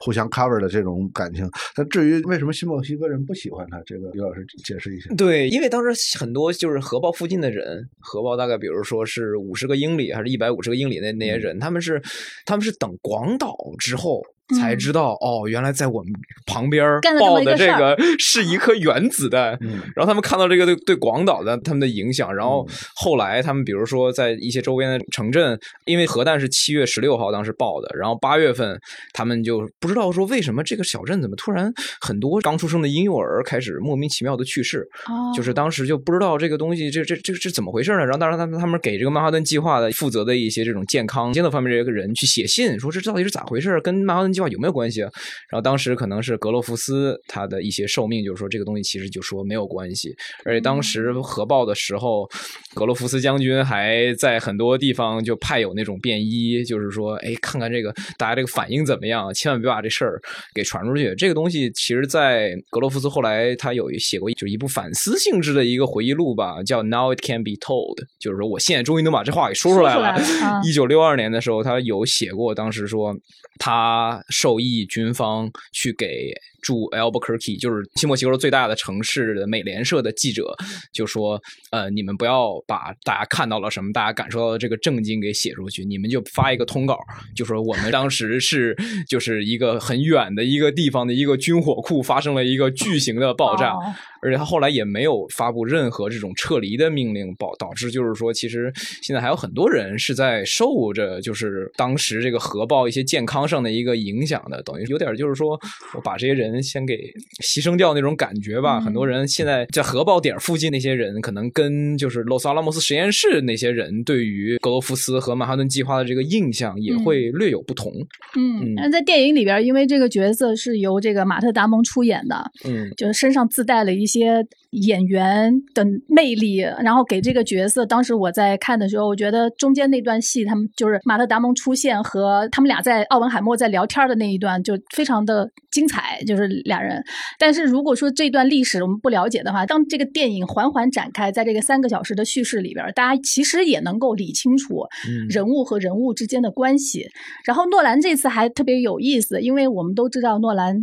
[0.00, 1.50] 互相 cover 的这种感情。
[1.74, 5.14] 但至于为什么新墨西哥人不喜欢他，这个刘老师解释一下。
[5.14, 12.02] 对，因为当时很多就是核爆附近的人，核爆大概比如说是五十个英里还是一百五十个英里那那些人，他们是
[12.44, 14.22] 他们是等广岛之后。
[14.60, 16.12] 才知道哦，原来在我们
[16.46, 19.58] 旁边爆的这个是一颗原子弹。
[19.94, 28.78] 然后他们看到这个对对广岛的他们的影响，然后后来他们比如说在一些周边的城镇，因为核弹是七月十六号当时爆的，然后八月份
[29.12, 34.86] 他们就不知道说为什么这个小镇怎么突然很多刚出生的婴幼儿开始莫名其妙的去世，
[35.34, 37.98] 就是当时就不知道这个东西这这这这怎么回事呢？
[37.98, 43.80] 然后当时他们他们给这个曼哈顿计划的负责的一些这种健康监测方面这个人去写信，说这到底是咋回事？
[43.80, 45.10] 跟曼哈顿计划有没有关系啊？
[45.48, 50.14] 然后当时可能是格罗夫斯他的一些受命，就是说这个东西其实就说没有关系。
[50.44, 52.28] 而且当时核爆的时候，
[52.74, 60.20] 格罗夫斯将军还在很多地方就派有那种便衣，就是说，哎，看看这个大家这个反应怎么样，千万别把这事儿
[60.54, 61.14] 给传出去。
[61.16, 70.18] 这个东西其实，在格罗夫斯后来他有写过就一部反思性质的一个回忆录吧，叫《Now It Can Be Told》，就是说我现在终于能把这话给说出来了。
[70.64, 73.14] 一九六二年的时候，他有写过，当时说
[73.58, 74.21] 他。
[74.28, 76.32] 受益军方去给。
[76.62, 80.54] 驻 Albuquerque 就是新墨西哥最大的城市的美联社的记者
[80.92, 86.96] 就说：“呃，你们不要把大家看到了什么，大家感受到的这个震惊给写出去，你们就发一个通稿，
[87.34, 88.76] 就说我们当时是
[89.08, 93.74] 就是一个很远的一个地方的一个军火库发生了一个巨型的爆炸，
[94.22, 105.60] 而且他后来也没有发布任何这种撤离的命令，导导致就是说，其实现在还有很多人是在受着就是当时这个核爆一些健康上的一个影响的，等于有点就是说
[105.94, 108.80] 我把这些人。”先给牺牲掉那种感觉吧。
[108.80, 117.92] 很多人现在在核爆点附近那些人，可能跟就是洛斯阿拉莫斯实验室那些人对于格罗夫斯和曼哈顿计划的这个印象也会略有不同。
[118.36, 127.86] 嗯，那在电影里边，因为这个角色是由这个马特·达蒙出演的，嗯，就是身上自带了一些演员的魅力，然后给这个角色。
[127.86, 136.42] 当时我在看的时候，我觉得中间那段戏，他们就是马特·达蒙出现和他们俩在奥本海默在聊天的那一段，就非常的精彩，就是。
[136.64, 137.02] 俩人，
[137.38, 144.82] 但是如果说这段历史我们不了解的话，当这个电影缓缓展开，在这个三个小时的叙事里边，大家其实也能够理清楚
[145.28, 147.06] 人物和人物之间的关系。
[147.44, 150.76] 然后诺兰这次还特别有意思，因为我们都知道诺兰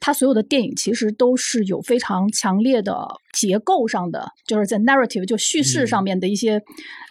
[0.00, 2.96] 他所有的电影其实都是有非常强烈的
[3.32, 6.62] 结构上的，就是在 narrative 就叙事上面的一些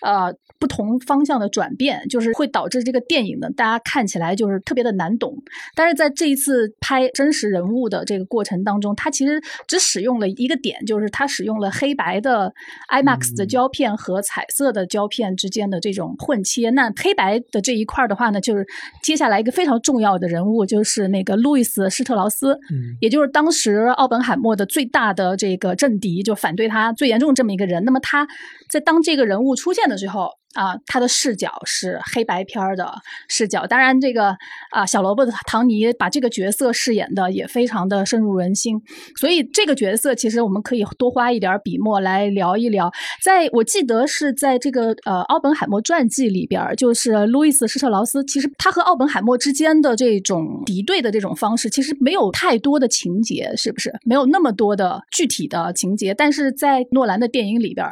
[0.01, 5.35] 呃不同方向的转变，就是会导致这个电影呢，大家看起来就是特别的难懂。
[5.75, 12.53] 但是在这一次拍真实人物的这个过程当中，他其实只使用了一个点，就是他使用了黑白的
[12.91, 16.69] IMAX 的胶片和彩色的胶片之间的这种混切。
[16.71, 18.65] 那黑白的这一块的话呢，就是
[19.03, 27.83] 接下来一个非常重要的人物，就是那个路易斯施特劳斯，嗯，也就是当时奥本海默的最大的这个政敌，就反对他最严重这么一个人。
[27.85, 28.27] 那么他
[28.69, 30.29] 在当这个人物出现的时候。
[30.53, 32.91] 啊，他的视角是黑白片儿的
[33.27, 33.67] 视角。
[33.67, 34.35] 当然，这个
[34.71, 38.81] 啊，小萝卜的唐尼把这个角色饰演的也非常的深入人心。
[39.19, 42.91] 所以，这个角色其实我们可以多花一点笔墨来聊一聊。
[43.23, 53.93] 在我记得是在这个呃奥本海默传记里边，就是路易斯施特劳斯，其实他和奥本海默之间的这种敌对的这种方式，其实没有太多的情节，是不是？
[54.05, 56.13] 没有那么多的具体的情节。
[56.13, 57.85] 但是在诺兰的电影里边。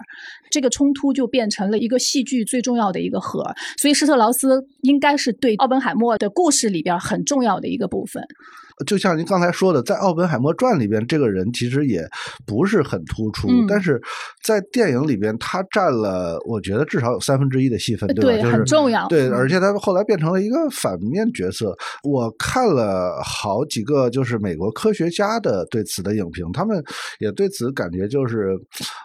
[0.51, 3.43] 这个冲突就变成了一个戏剧最重要的一个核，
[3.77, 8.23] 所以施特劳斯应该是对奥本海默的故事里边很重要的一个部分。
[8.85, 12.05] 就像您刚才说的，在《奥本海默传》里边，这个人其实也
[12.45, 14.01] 不是很突出，但是
[14.43, 18.43] 在电影里边，他占了我觉得至少有三分之一的戏份，对吧？
[18.43, 19.07] 就是很重要。
[19.07, 21.73] 对，而且他后来变成了一个反面角色。
[22.03, 26.83] 我看了好几个就是美国科学家的对此的影评，他们
[27.19, 28.49] 也对此感觉就是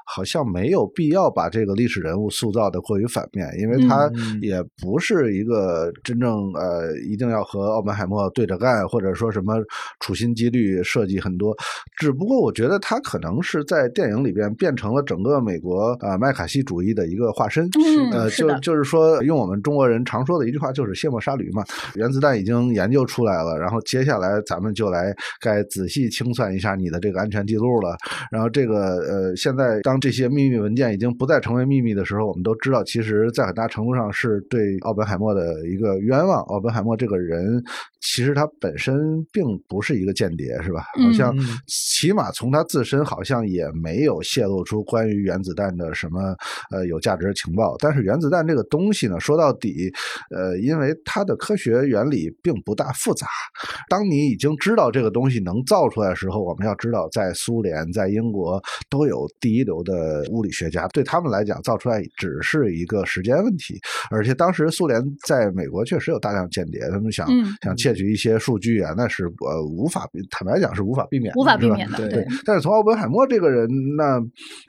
[0.04, 4.10] 好像没有必要把这个历史人物塑造的过于反面，因为他
[4.42, 9.59] 也不是一个真正呃一定要和奥本海默对着干，或者说什么。
[10.00, 11.56] 处心积虑设计很多，
[11.98, 17.68] 只不过我觉得他可能是在电影里边变成了整个美国啊麦卡锡主义的一个化身。
[18.12, 21.62] 呃，就就是说，用我们中国人常说的一句话，就是卸磨杀驴嘛。
[21.94, 27.96] 原子弹已经研究出来了，然后接下来咱们就来该仔细清算一下你的这个安全记录了。
[28.30, 36.40] 然后这个呃，现在当这些秘密文件已经不再成为秘密的时候，我们都知道，其实在很大程度上是对奥本海默的一个冤枉。
[36.42, 37.62] 奥本海默这个人，
[38.00, 40.84] 其实他本身并不是一个间谍，是吧？
[41.02, 41.34] 好像
[41.66, 46.34] 起码从他自身，好像也没有泄露出关于原子弹的什么
[46.70, 47.76] 呃有价值的情报。
[47.78, 49.90] 但是原子弹这个东西呢，说到底，
[50.30, 53.26] 呃，因为它的科学原理并不大复杂。
[53.88, 63.80] 当你已经知道这个东西能造出来的时候，我们要知道，在苏联、在英国都有第一流的物理学家，对他们来讲，造出来只是一个时间问题。
[64.10, 67.26] 而且当时苏联在美国确实有大量间谍，他们想
[67.62, 69.30] 想窃取一些数据啊，那是。
[69.40, 71.96] 呃，无法坦白讲是无法避免，无法避免的。
[72.10, 74.20] 对，但是从奥本海默这个人，那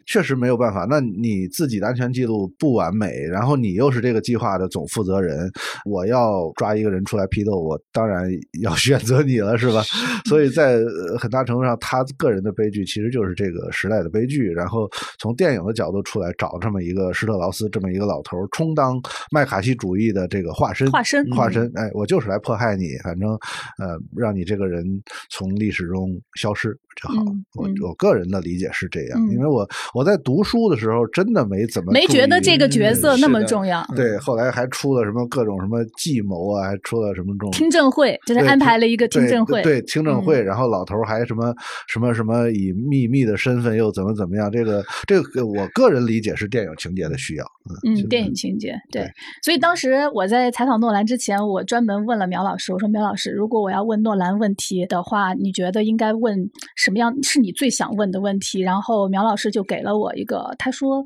[0.05, 0.87] 确实没有办法。
[0.89, 5.51] 那你自己的安全记录不完美，然后你又是这个计划的总负责人，
[5.85, 8.29] 我要抓一个人出来批斗，我当然
[8.61, 9.83] 要 选择你了，是吧？
[10.25, 10.79] 所以在
[11.19, 14.49] 很大程度上，他个人的悲剧其实就是这个时代的悲剧。
[14.51, 18.97] 然后从电影的角度出来找这么一个施特劳斯这么一个老头，充当
[19.31, 21.69] 麦卡锡主义的这个化身，化身，化身。
[21.75, 23.31] 哎，我就是来迫害你，反正
[23.77, 24.60] 呃，让你这个。
[24.67, 24.83] 人
[25.29, 27.23] 从历史中消失就好。
[27.55, 33.85] 我我个人的理解是这样，因为我我在读书的时候真的没怎么没觉得这个角色那么重要。
[33.95, 41.53] 对，后来还出了什么各种什么计谋啊，还出了什么这种听证会，就是安排了一个听证会，对听证会，然后老头还什么
[41.87, 44.51] 什么什么以秘密的身份又怎么怎么样？
[44.51, 47.45] 这个这个我个人理解是电影情节的需要。
[47.85, 49.07] 嗯，电影情节对。
[49.43, 54.61] 所以当时我在采访诺兰之前，我专门问了苗老师，我说苗老师，如果我要问诺兰问题。
[54.61, 56.37] 题的话，你觉得应该问
[56.75, 58.61] 什么样是你最想问的问题？
[58.61, 61.03] 然后苗老师就给了我一个，他说，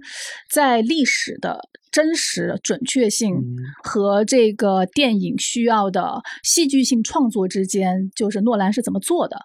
[0.52, 1.58] 在历史的
[1.90, 3.34] 真实准确性
[3.82, 9.38] 和这个电影需要的戏剧性创作之间，就是诺兰是怎么做的？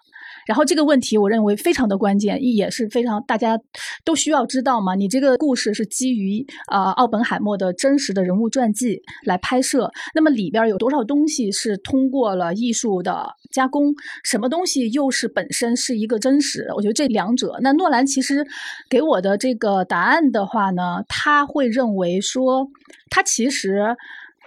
[0.47, 3.59] 然后这个问题，我认为非常的关键，也是非常大家
[4.03, 4.95] 都需要知道嘛。
[4.95, 13.93] 你这个故事是基于啊奥本海默的真实的人物传记来拍摄，那么里边有多少东西是通过了艺术的加工？
[14.23, 16.67] 什么东西又是本身是一个真实？
[16.75, 18.45] 我觉得这两者，那诺兰其实
[18.89, 22.67] 给我的这个答案的话呢，他会认为说，
[23.09, 23.95] 他其实。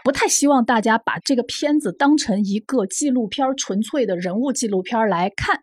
[0.04, 5.58] 不太希望大家把这个片子当成一个纪录片，纯粹的人物纪录片来看。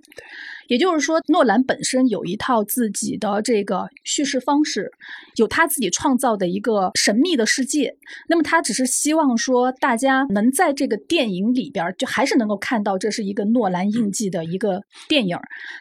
[0.72, 4.90] 也就是说，诺兰本身有一套自己的这个叙事方式，
[5.36, 7.94] 有他自己创造的一个神秘的世界。
[8.30, 15.38] 那么，他只是希望说，大家能在这个电影里边，就还是能够看到这是一个诺兰印记的一个电影。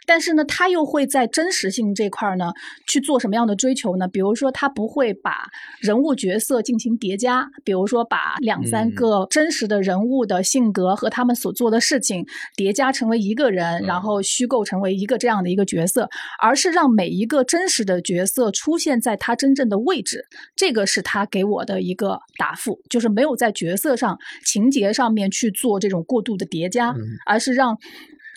[0.07, 2.51] 但是呢，他又会在真实性这块呢
[2.89, 4.09] 去做什么样的追求呢？
[4.09, 5.45] 比如说，他不会把
[5.81, 8.35] 人物角色进行叠加，比如说把。
[8.41, 12.27] 两三个真实的人物的性格和他们所做的事情
[12.57, 16.09] 叠加成为一个人，然后虚构成为一个这样的一个角色，
[16.41, 20.27] 而是让每一个真实的角色出现在他真正的位置。
[20.57, 26.95] 这个是他给我的一个答复，就是没有在角色上、情节上面去做这种过度的叠加，
[27.27, 27.79] 而是让。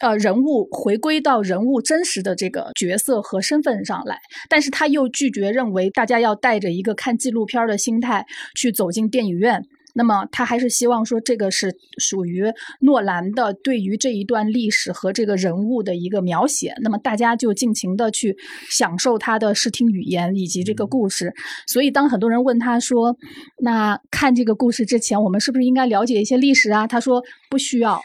[0.02, 9.64] 呃，人物回归到人物真实的这个角色和身份上来，但是他又拒绝认为大家要带着一个看纪录片的心态去走进电影院。
[9.94, 12.46] 那么他还是希望说，这个是属于
[12.82, 16.74] 诺兰的对于这一段历史和这个人物的一个描写。
[16.82, 18.36] 那么大家就尽情的去
[18.70, 21.34] 享受他的视听语言以及这个故事。
[21.68, 23.16] 所以当很多人问他说
[23.62, 28.02] ：“那看这个故事之前，我们是不是应该了解一些历史啊？”他说：“不需要。”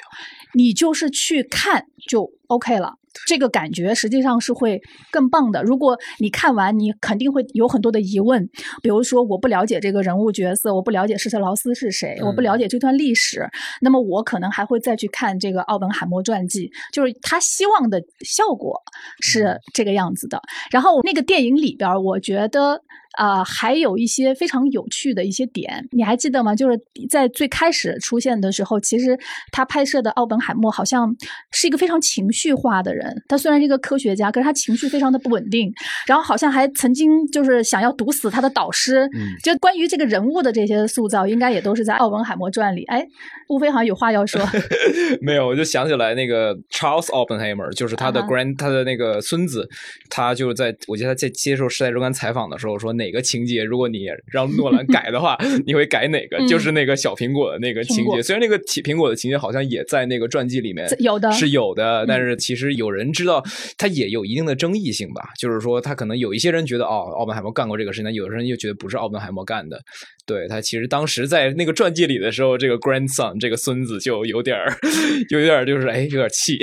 [0.55, 2.94] 你就是去看就 OK 了，
[3.27, 5.62] 这个感觉实际上是会更棒的。
[5.62, 8.49] 如果你看完，你肯定会有很多的疑问，
[8.83, 13.49] 比如说我不了解这个人物角色，我不了解施特劳斯是谁，我不了解这段历史，
[13.80, 16.70] 那么我可能还会再去看这个奥本海默传记。
[16.93, 18.80] 就是他希望的效果
[19.20, 20.41] 是这个样子的。
[20.70, 22.83] 然后那个电影里边，我觉得。
[23.19, 26.55] 啊，还有一些非常有趣的一些点，你还记得吗？
[26.55, 29.19] 就是在最开始出现的时候，其实
[29.51, 31.12] 他拍摄的奥本海默好像
[31.51, 33.12] 是一个非常情绪化的人。
[33.27, 35.69] 他虽然是一个科学家，可是他情绪非常的不稳定，
[36.07, 39.01] 然后好像还曾经就是想要毒死他的导师。
[39.16, 42.85] 嗯，就关于这个人物的这些塑造，应该也都是在奥本海默传里。
[42.85, 43.05] 哎，
[43.49, 44.41] 吴飞好像有话要说。
[45.21, 49.69] 没有，我就想起来那个 Charles Oppenheimer，就是他的 grand，他的那个孙子，
[50.09, 53.08] 他就在我记得他在接受《时代周刊》采访的时候说那。
[53.09, 56.47] 哪个情节，如果你让诺兰改的话， 你会改哪个？
[56.47, 58.23] 就是那个小苹果的那个情节。
[58.23, 63.43] 虽然那个苹果的情节好像也在那个传记里面有的，是有的，但是其实有人知道，
[63.79, 65.31] 它也有一定的争议性吧。
[65.39, 69.81] 就是说，他可能有一些人觉得，哦，奥本海默干过这个事情，有的人又觉得不是奥本海默干的。
[70.29, 74.72] 对他，其实当时在那个传记里的时候，这个 grandson 这个孙子就有点儿，
[75.31, 76.57] 有点儿就是哎，有点气。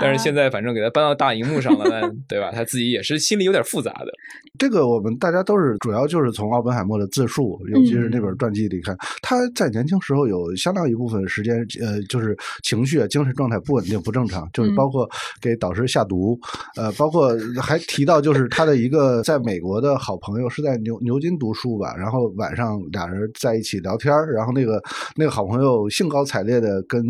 [0.00, 2.50] 但是现在反正给他搬到大荧幕上了，那 对吧？
[2.50, 4.06] 他自己也是心里有点复杂的。
[4.56, 5.74] 这个我们大家都是。
[5.80, 15.08] 主要就是从奥本海默的自述，尤其是那本传记里看，他在年轻时候有相当一部分时间，呃，就是情绪啊、精神状态不稳定、不正常，就是包括
[15.42, 16.38] 给导师下毒，
[16.76, 24.82] 呃，包括还提到就是他的一个在美国的好朋友是在牛牛津读书吧，然后晚上俩人在一起聊天，然后那个
[25.16, 27.02] 那个好朋友兴高采烈的跟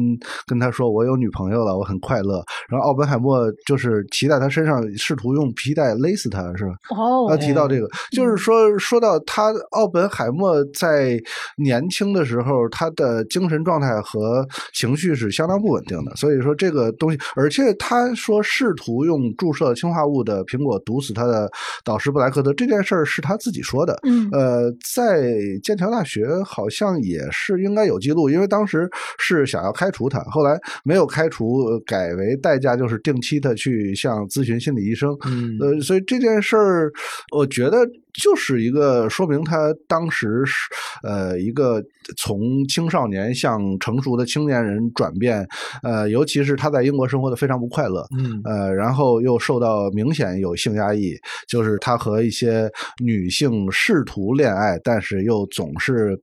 [0.47, 6.73] 跟他说：“我有女朋友了，我很快乐。”然后奥本海默就是骑在他身上，试图用皮带勒死他，是吧？
[6.91, 8.45] 哦，他提到这个，就是。
[8.45, 11.19] 说说到他，奥本海默在
[11.57, 16.15] 年轻的时候，他的精神状态和情绪是相当不稳定的。
[16.15, 21.51] 所以说这个东西，而且他说试图用注射氰化物的苹果毒死他的
[21.85, 23.99] 导师布莱克德，这件事儿是他自己说的。
[24.03, 25.33] 嗯，呃，在
[25.65, 28.89] 剑桥大学好像也是应该有记录，因为当时
[29.19, 35.17] 是想要开除他，后来没有开除，改为代价就是定期的去向咨询心理医生。
[35.27, 36.93] 嗯，呃，所以这件事儿，
[37.35, 37.79] 我觉得。
[38.23, 40.55] 就是一个说明他当时是
[41.03, 41.83] 呃一个
[42.17, 45.47] 从青少年向成熟的青年人转变，
[45.83, 51.15] 呃，尤其是他在英国生活的非常不快乐，嗯，呃，然后又受到明显有性压抑，
[51.49, 52.71] 就是他和一些
[53.03, 56.17] 女性试图恋爱，但是又总是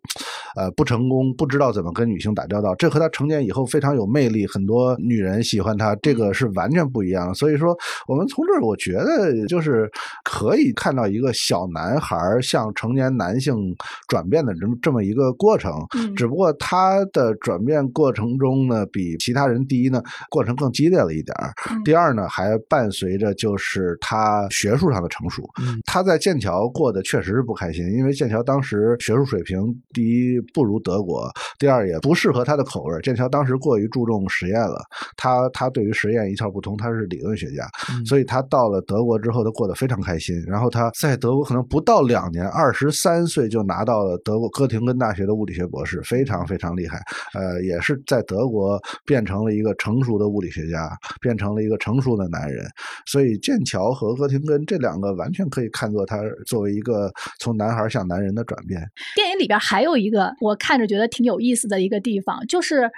[0.56, 7.34] 呃不成功，不知道怎么跟女性打交道，这和他成年以后非常有魅力，很多女人喜欢他，这个是完全不一样。
[7.34, 7.76] 所以说，
[8.08, 9.90] 我们从这儿我觉得就是
[10.24, 11.81] 可以看到一个小男。
[11.82, 13.76] 男孩向成年男性
[14.08, 15.74] 转变的这么这么一个过程，
[16.16, 21.52] 只不过他的转变过程中呢，比其他人第一呢过程更激烈了一点儿，
[21.84, 25.42] 第二呢还伴随着就是他学术上的成熟。
[25.84, 29.60] 他在剑桥过得确实是不开心，因为剑桥当时学术水平
[29.92, 31.28] 第一不如德国，
[31.58, 33.02] 第二也不适合他的口味。
[33.02, 34.84] 剑桥当时过于注重实验了，
[35.18, 37.68] 他他对于实验一窍不通，他是理论学家，
[38.06, 40.40] 所以他到了德国之后，他过得非常开心。
[40.46, 41.66] 然后他在德国可能。
[41.72, 47.00] 不到两年，二十三岁就拿到了德国哥廷根大学的物理学博士，非常非常厉害。
[47.34, 50.92] 呃，也是在德国变成了一个成熟的物理学家，
[51.22, 52.66] 变成了一个成熟的男人。
[53.06, 57.10] 所以剑桥和哥廷根这两个完全可以看作他作为一个
[57.40, 58.86] 从男孩向男人的转变。
[59.16, 62.92] 电影里边还有一个我看着觉得挺有意思的一个地方，就是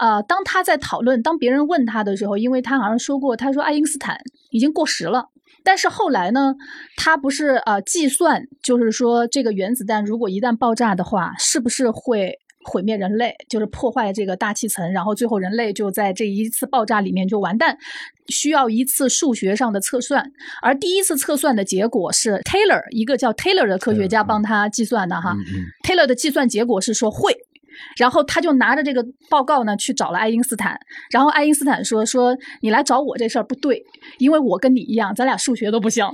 [0.00, 4.18] 呃，当他在讨论，当别人问他的时候，因为他好像说过，他说爱因斯坦
[4.50, 5.30] 已经过时了。
[5.66, 6.54] 但是后来呢，
[6.96, 17.76] 他不是呃计算，就是说这个原子弹如果一旦爆炸的话，是不是会毁灭人类，就是破坏这个大气层，然后最后人类就在这一次爆炸里面就完蛋，
[18.28, 20.24] 需要一次数学上的测算。
[20.62, 25.34] 而第一次测算的结果是 Taylor 一个叫 Taylor 的科学家帮他计算的哈
[25.84, 27.36] ，Taylor 的计算结果是说会。
[27.96, 30.78] 然后他就拿着这个报告呢去找了爱因斯坦，
[31.10, 33.82] 然后爱因斯坦说说你来找我这事儿不对，
[34.18, 36.04] 因为我跟你一样，咱俩数学都不行，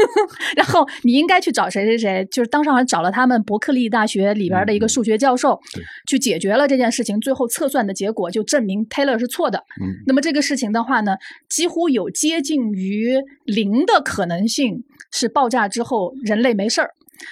[0.56, 5.60] 然后你应该去找谁谁谁，就是当时好像找了他们伯克利大学里边的一个数学教授，
[6.06, 9.58] 去解决了这件事情，最后测算的结果就证明 Taylor 是错的。
[9.80, 11.16] 嗯，那么这个事情的话呢，
[11.48, 16.90] 几乎有接近于零的可能性是爆炸之后人类没事儿。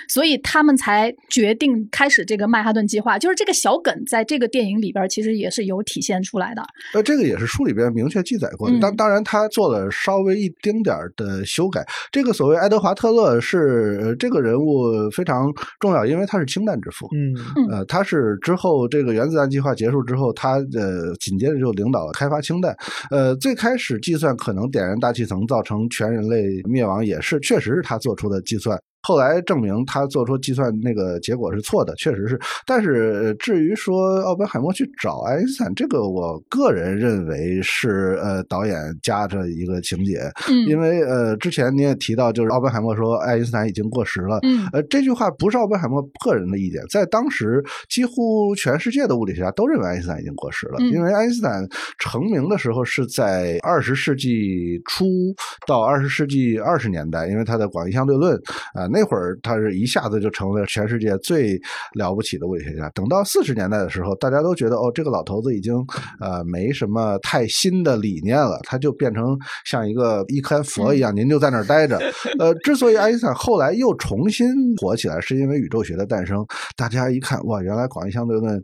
[0.09, 6.63] 所以他们才决定开始这个曼哈顿计划，就是这个小梗在这个电影里边其实也是有体现出来的。
[6.95, 8.79] 呃，这个也是书里边明确记载过的。
[8.81, 11.87] 当当然，他做了稍微一丁点儿的修改。
[12.11, 17.09] 这个所谓爱德华特勒是这个人物非常重要，因为他是氢弹之父。
[17.15, 22.77] 嗯，呃，他是之后这个原子弹计划结束之后，他呃紧接着就领导了开发氢弹。
[23.11, 28.79] 呃，最开始计算可能点燃大气层造成全人类灭亡，也是确实是他做出的计算。
[29.03, 32.39] 后来证明他做出计算那个结果是错的，确实是。
[32.67, 51.65] 但是至于说奥本海默去找爱因斯坦，这个我个人认为是呃导演加着一个情节，嗯，因为呃之前你也提到，就是奥本海默说爱因斯坦已经过时了，嗯，呃这句话不是奥本海默个人的意见，在当时几乎全世界的物理学家都认为爱因斯坦已经过时了，因为爱因斯坦
[51.99, 55.07] 成名的时候是在二十世纪初
[55.67, 58.35] 到二十世纪二十年代，因为他的广义相对论
[58.75, 58.88] 啊。
[58.91, 61.61] 那会儿他是一下子就成了全世界最
[61.95, 62.89] 了不起的物理学家。
[62.91, 65.75] 等到四十年代的时候，大家都觉得哦，这个老头子已经
[66.21, 71.99] 呃没什么太新的理念了，他就变成像一个一颗佛一样，您就在那儿待着。
[72.39, 76.45] 呃，之所以爱因斯坦后来又重新火起来，是因为宇宙学的诞生。
[76.77, 78.61] 大家一看，哇，原来广义相对论。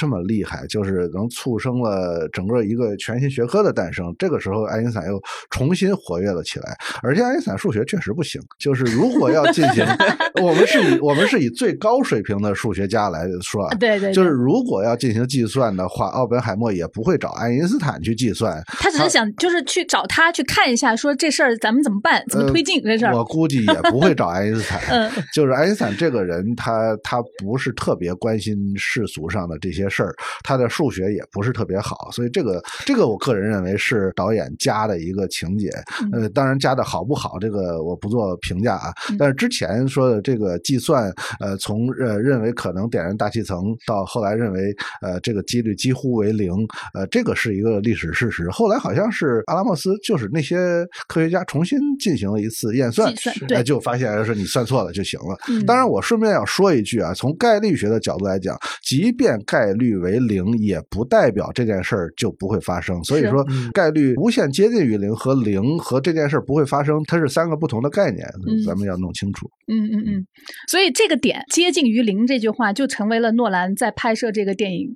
[0.00, 4.14] 这么厉害，就是能促生了整个一个全新学科的诞生。
[4.18, 5.20] 这个时候，爱因斯坦又
[5.50, 6.74] 重新活跃了起来。
[7.02, 8.40] 而且，爱因斯坦数学确实不行。
[8.58, 9.84] 就是如果要进行，
[10.42, 18.58] 我们是以我们是以最高水平的数学家来说啊，对对，就是如果要进行计算的话，奥本海默也不会找爱因斯坦去计算。
[18.68, 23.14] 他只是想，就是去找他去看一下，说这事儿咱们怎么办，怎么推进这事儿。
[23.14, 24.80] 我估计也不会找爱因斯坦。
[24.88, 29.89] 嗯，就是爱因斯坦这个人，他他不是特别关心世俗上的这些。
[29.90, 30.14] 事儿，
[30.44, 35.68] 他的数学也不是特别好，所以这个这个我个人认为是导演加的一个情节。
[36.12, 38.92] 呃，当然加的好不好，这个我不做评价啊。
[39.18, 46.52] 但是之前说的这个计算，呃，从呃认为可能点燃大气层，到后来认为呃这个几率几乎为零，
[46.94, 48.48] 呃，这个是一个历史事实。
[48.50, 53.12] 后来好像是阿拉莫斯，就是那些科学家重新进行了一次验算，
[53.48, 55.36] 对，就发现是你算错了就行了。
[55.66, 63.02] 当然，我顺便要说一句啊，从概率学的角度来讲，即便概率为零，也不代表这件事儿就不会发生。
[63.04, 68.26] 所以说，概率无限接近于零和零和这件事儿不会发生，它是三个不同的概念，
[68.66, 69.50] 咱们要弄清楚。
[69.68, 70.26] 嗯嗯嗯。
[70.68, 74.88] 所以这个点接近于零这句话，就成为了诺兰在拍摄这个电影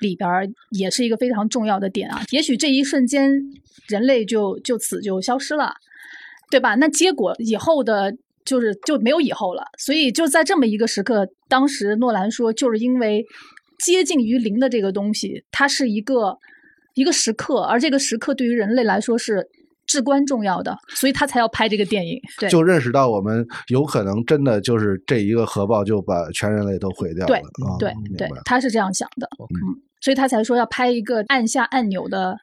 [0.00, 0.28] 里边
[0.70, 2.22] 也是一个非常重要的点啊。
[2.30, 3.30] 也许这一瞬间，
[3.88, 5.72] 人类就就此就消失了，
[6.50, 6.74] 对吧？
[6.74, 8.14] 那结果以后的。
[8.44, 13.24] 就是就没有以后了，所以就在这么一个时刻，当时诺兰说，就是因为
[13.78, 16.38] 接近于零的这个东西，它是一个
[16.94, 19.46] 一个时刻，而这个时刻对于人类来说是
[19.86, 22.20] 至关重要的，所以他才要拍这个电影。
[22.38, 27.40] 对，就认识到我们有可能真的就是这一个核爆就把全人类都毁掉了。
[27.78, 29.28] 对，对，对，他是这样想的。
[29.38, 32.36] 嗯，所以他才说要拍一个按下按钮的。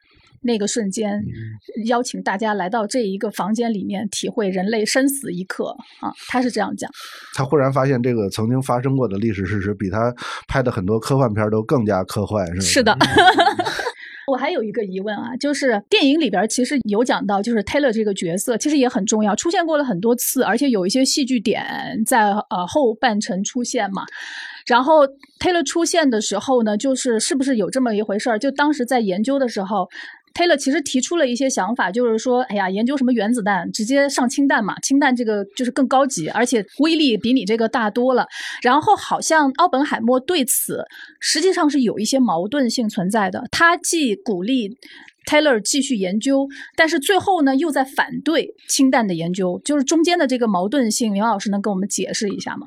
[0.44, 1.22] 那个瞬间，
[1.86, 6.12] 邀请大家来到这一个房间里面，体会人类生死一刻啊！
[6.28, 6.90] 他是这样讲。
[7.34, 10.12] 他忽然发现，这个曾经发生过的历史事实，比他
[10.48, 12.60] 拍的很多科幻片都更加科幻，是吗？
[12.60, 12.98] 是的。
[14.30, 21.64] 我还有一个疑问啊，就是电影里边其实有讲到，就是 Taylor 这个角色其实也很重要，出现过了很多次，而且有一些戏剧点
[22.06, 24.02] 在呃后半程出现嘛。
[24.66, 25.06] 然后
[25.38, 28.38] Taylor 出现的时候呢，就是是不是有这么一回事儿？
[28.38, 29.88] 就当时在研究的时候。
[30.34, 38.26] Taylor 其实提出了一些想法，就是说，哎呀，研究什么原子弹，直接上氢弹嘛，氢弹这个就是更高级，而且威力比你这个大多了。
[38.62, 40.82] 然后好像奥本海默对此
[41.20, 44.70] 实际上是有一些矛盾性存在的，他既鼓励
[45.26, 52.66] Taylor 继续研究，但是最后呢又在反对氢弹的研究，就是中间的这个矛盾性，杨老师能跟我们解释一下吗？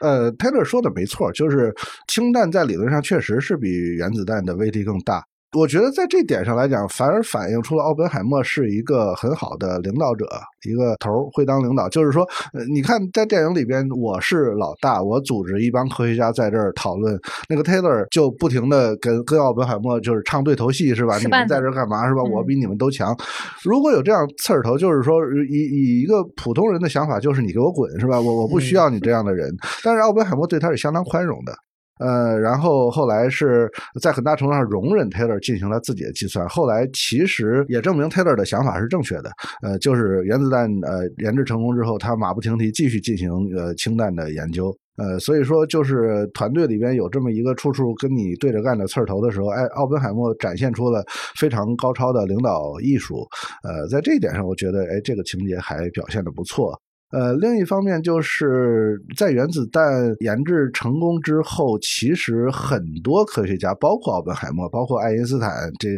[0.00, 1.74] 呃，Taylor 说的没错，就是
[2.08, 5.24] 氢弹在理论上确实是比原子弹的威力更大。
[5.52, 10.26] 我觉得在这点上来讲，反而反映出了奥本海默是一个很好的领导者，
[10.68, 11.88] 一个头会当领导。
[11.88, 17.18] 就是说，呃你看在电影里边，我是老大，我组织一帮科学家在这儿讨论，
[17.48, 21.16] 那个 Taylor 就不停的跟跟奥本海默就是唱对头戏，是吧？
[21.18, 22.06] 你们在这干嘛？
[22.06, 22.22] 是吧？
[22.22, 23.16] 我比你们都强。
[23.62, 25.14] 如果有这样刺儿头，就是说
[25.48, 28.20] 以以一个普通人的想法，就是你给我滚，是吧？
[28.20, 29.48] 我我不需要你这样的人。
[29.82, 31.52] 但是奥本海默对他是相当宽容的。
[31.98, 33.70] 呃，然后后来是
[34.00, 36.46] 在很大程度上容忍 Taylor 进行了自己的计算。
[36.48, 39.30] 后来其实也证明 Taylor 的想法是正确的。
[39.62, 44.76] 呃，就是原子弹呃研制成功之后，他马不停蹄继续进行呃氢弹的研究。
[44.96, 51.04] 呃，所以说就是团队里边有这么一个处处跟你对着干的刺儿头的时候，哎，奥本海默展现出了
[51.36, 53.26] 非常高超的领导艺术。
[53.62, 56.78] 呃，在这一点上，我觉得哎，这个情节还表现的不错。
[57.12, 59.82] 呃，另一方面就是在原子弹
[60.20, 65.90] 研制成功之后，其实很多科学家，包括奥本海默，包括爱因斯坦，这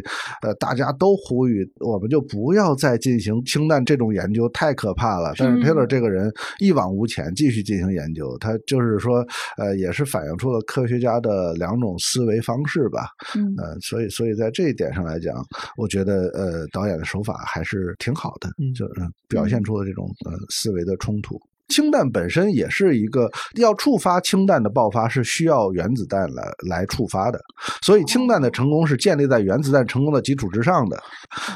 [0.43, 5.33] 呃，大家都呼吁我们就不要再进行氢弹这种研究，太可怕了。
[5.35, 9.25] 但是 Taylor 这个人一往无前，继续进行研究，他就是说，
[9.57, 13.07] 呃，也是反映出了科学家的两种思维方式吧。
[13.35, 15.43] 嗯，呃，所以，所以在这一点上来讲，
[15.75, 20.98] 我觉得呃，导演的手法还是挺好的，就是表现出了这种呃思维的。
[20.99, 27.39] 冲突，氢弹本身也是一个要触发氢弹的爆发是需要原子弹来来触发的，
[27.83, 30.99] 所以氢弹的成功是建立在原子弹成功的基础之上的。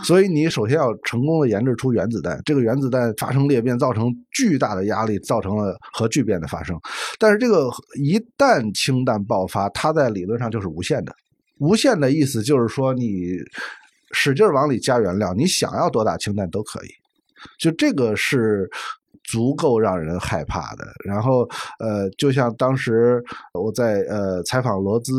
[0.03, 6.79] 所以你首先要成功的研制出原子弹，这个原子弹发生裂变，造成巨大的压力，造成了核聚变的发生。
[7.17, 11.11] 但是这个一旦氢弹爆发，它在理论上就是无限的。
[11.57, 13.37] 无限的意思就是说，你
[14.11, 16.89] 使劲往里加原料，你想要多大氢弹都可以。
[17.57, 18.69] 就这个是。
[19.23, 20.85] 足够让人害怕的。
[21.05, 21.47] 然后，
[21.79, 25.11] 呃，就像当时我在呃采访罗兹，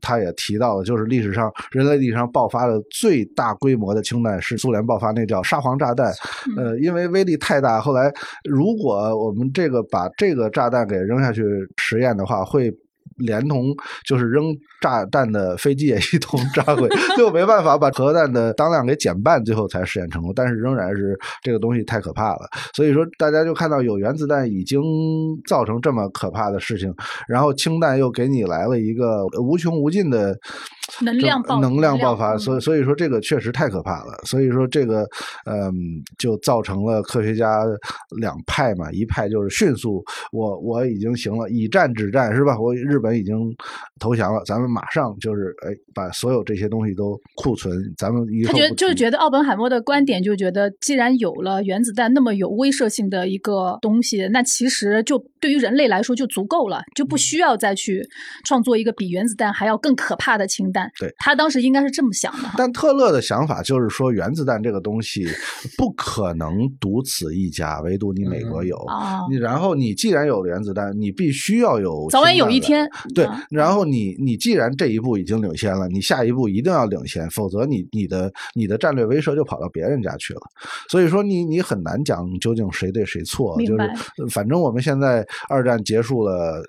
[0.00, 6.12] 他也提到了，就是历史上人类历史上爆发的最大规模的氢弹是苏联爆发那叫沙皇炸弹。
[6.56, 8.12] 呃，因为威力太大，后来
[8.48, 11.42] 如果我们这个把这个炸弹给扔下去
[11.76, 12.72] 实验的话，会。
[13.16, 13.74] 连同
[14.06, 14.44] 就是扔
[14.80, 20.32] 炸弹的飞机也一同炸毁， 最后没办法把核弹的当量给减半，最后才实验成功。
[20.34, 24.80] 但是仍然是这个东西太可怕了，所以说大家就看到有原子弹已经
[25.48, 26.92] 造成这么可怕的事情，
[27.28, 30.36] 然后氢弹又给你来了一个无穷无尽的
[31.02, 34.12] 能量爆能量爆发，所以所以说这个确实太可怕了。
[34.24, 35.08] 所以说这个
[35.46, 35.72] 嗯，
[36.16, 37.64] 就造成了科学家
[38.20, 42.56] 两派嘛，一派就是迅速，我我已经行了，以战止战是吧？
[42.60, 43.16] 我日本。
[43.16, 43.34] 已经
[43.98, 47.72] 投降了，咱们马上就是哎，把所有这些东西都库存。
[47.96, 58.06] 咱们他觉得就是觉得奥本海默的观点，就觉得既然有了原子弹那么有威慑性的一个东西，那其实就对于人类来说就足够了，就不需要再去
[58.44, 60.75] 创作一个比原子弹还要更可怕的氢弹。
[60.98, 62.50] 对他当时应该是这么想的。
[62.56, 65.26] 但特勒的想法就是说，原子弹这个东西
[65.76, 68.76] 不可能独此一家，唯独你美国有。
[69.30, 72.88] 你然后你既然有原子弹，你必须要有早晚有一天。
[73.14, 80.40] 对，然后你你既然这一步已经领先了，你下一步一定要领先，否则你你的你的战略威慑就跑到别人家去了。
[80.88, 83.90] 所以说你你很难讲究竟谁对谁错，就是
[84.30, 86.62] 反正我们现在二战结束了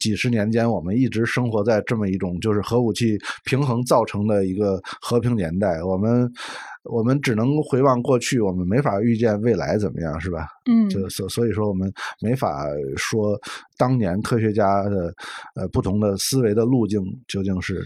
[0.00, 3.18] 几十年间，我们一直生活在这么一种就是核武器
[3.52, 6.30] 平衡造成的一个和平年代，我们。
[6.84, 10.48] 我们只能回望过去，我们没法预见未来怎么样，是吧？
[10.68, 11.88] 嗯，就所所以说，我们
[12.20, 13.38] 没法说
[13.78, 15.14] 当年科学家的
[15.54, 17.80] 呃不同的思维的路径究竟是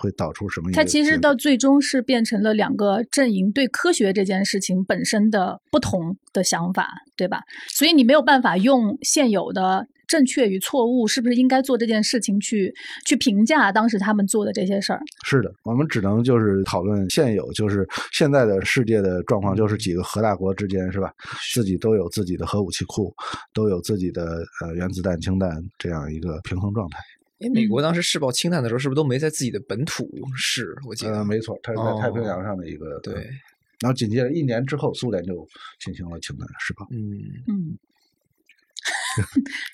[0.00, 0.70] 会导出什么。
[0.72, 6.86] 它其实到最终是变成了两个阵营对科学这件事情本身的不同的想法，
[7.16, 7.40] 对吧？
[7.66, 9.88] 所以你没有办法用现有的。
[10.06, 12.72] 正确与错误，是不是应该做这件事情去
[13.04, 15.00] 去评价当时他们做的这些事儿？
[15.24, 21.12] 是的，我们只能就是讨论现有，就是现在的世界的状况，就是几个核大国之间是吧？
[21.52, 23.12] 自己都有自己的核武器库，
[23.52, 26.98] 都有自己的呃原子弹、氢弹这样一个平衡状态。
[27.40, 30.74] 哎，美国当时试爆氢弹的时候，是不是都没在自己的本土试？
[30.88, 33.14] 我记得，没错，它是在太平洋上的一个对。
[33.80, 35.46] 然后紧接着一年之后，苏联就
[35.84, 36.86] 进行了氢弹试爆。
[36.90, 37.76] 嗯嗯。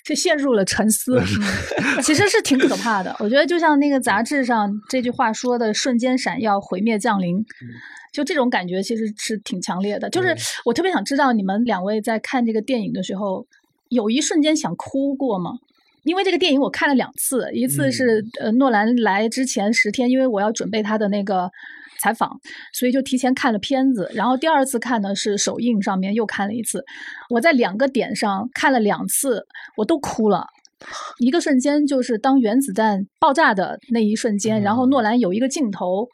[0.03, 1.19] 就陷入了沉思，
[2.03, 3.15] 其实是挺可怕的。
[3.19, 7.45] 我觉得就像那个杂志上这句话说的“瞬间闪耀，毁灭降临”，
[8.11, 10.09] 就这种感觉其实是挺强烈的。
[10.09, 10.35] 就是
[10.65, 13.45] 我特别想知道你们两位在看这个电影的时候，
[13.89, 15.51] 有一瞬间想哭过吗？
[16.03, 21.51] 因为这个电影我看了两次，一次是呃诺兰来之前十天，因为我要准备他的那个。
[22.03, 22.29] 采访，
[22.73, 26.83] 所以就提前看了片子，然后第二次看呢是首映上面又看了一次，
[27.29, 29.41] 我在两个点上看了两次，
[29.77, 30.45] 我都哭了。
[31.19, 36.05] 一个瞬间就是当原子弹爆炸的那一瞬间，然后诺兰有一个镜头，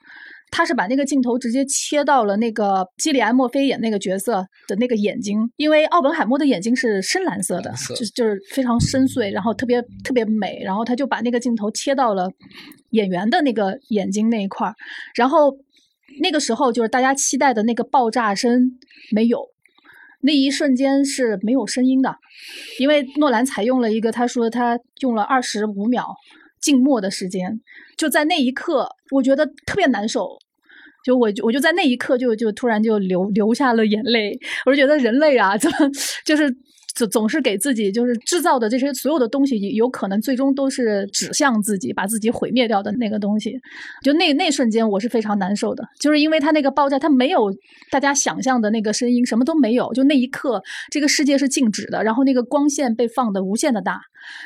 [0.52, 12.30] 他是把那个镜头直接切到了那个基里安·墨菲演那个角色的那个眼睛，因为奥本海默的眼睛是深蓝色的，就就是非常深邃，然后特别特别美，然后他就把那个镜头切到了
[12.92, 14.76] 演员的那个眼睛那一块儿，
[15.16, 15.52] 然后。
[16.22, 18.78] 那个时候就是大家期待的那个爆炸声
[19.12, 19.50] 没有，
[20.22, 22.16] 那一瞬间是没有声音的，
[22.80, 26.16] 因为诺兰采用了一个他说他用了二十五秒
[26.60, 27.62] 静默的时间，
[27.98, 30.38] 就在那一刻，我觉得特别难受。
[31.06, 35.78] 就我我就在那一刻就就突然就流流下了眼泪，我就觉得人类啊，怎么
[36.26, 36.54] 就是
[36.96, 43.60] 总总是给自己就是制造的这些所有的东西，有可能最终都是指向自己，把自己毁灭掉的那个东西。
[44.04, 47.54] 就那那瞬间，我是非常难受的，就是因为它那个爆炸，它没有
[47.92, 49.94] 大家想象的那个声音，什么都没有。
[49.94, 50.62] 就那一刻，
[50.92, 54.02] 这个世界是静止的，然后那个光线被放的无限的大，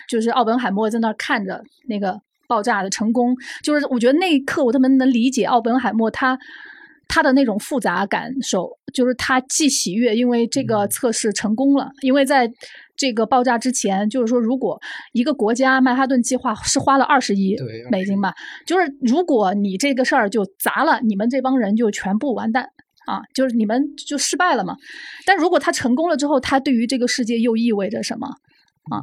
[0.10, 2.20] 就是奥本海默在那儿看着那个。
[2.46, 6.38] 爆炸的成功，就是我觉得那一刻我特别能理解奥本海默他
[7.14, 12.50] 他的那种复杂感受，就是他既喜悦，因为这个测试成功了，因为在
[12.98, 17.56] 这个爆炸之前，就是说如果一个国家曼哈顿计划是花了二十亿
[17.92, 18.34] 美金吧，
[18.66, 22.64] 就是如果你这个事儿就砸了，你们这帮人就全部完蛋
[23.06, 24.76] 啊，就是你们就失败了嘛。
[25.24, 28.28] 但如果他成功了之后，他对于这个世界又意味着什么？
[28.92, 29.00] 啊，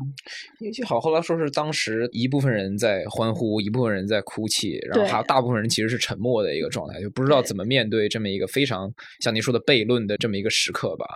[0.58, 11.06] 因为就好，后来说是当时一部分人在欢呼，一部分人在哭泣，然后还有大部分人其实是沉默的一个状态，就不知道怎么面对这么一个非常像您说的悖论的这么一个时刻吧。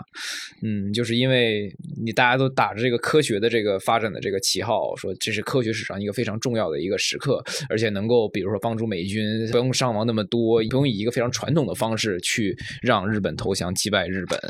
[0.62, 1.70] 嗯，就是因为
[2.02, 14.40] 你大家都打着这个科学的这个发展的这个旗号，说这是科学史上一个非常重要的一个时刻，而且能够比如说帮助美军不用伤亡那么多，不用以一个非常传统的方式去让日本投降击败日本。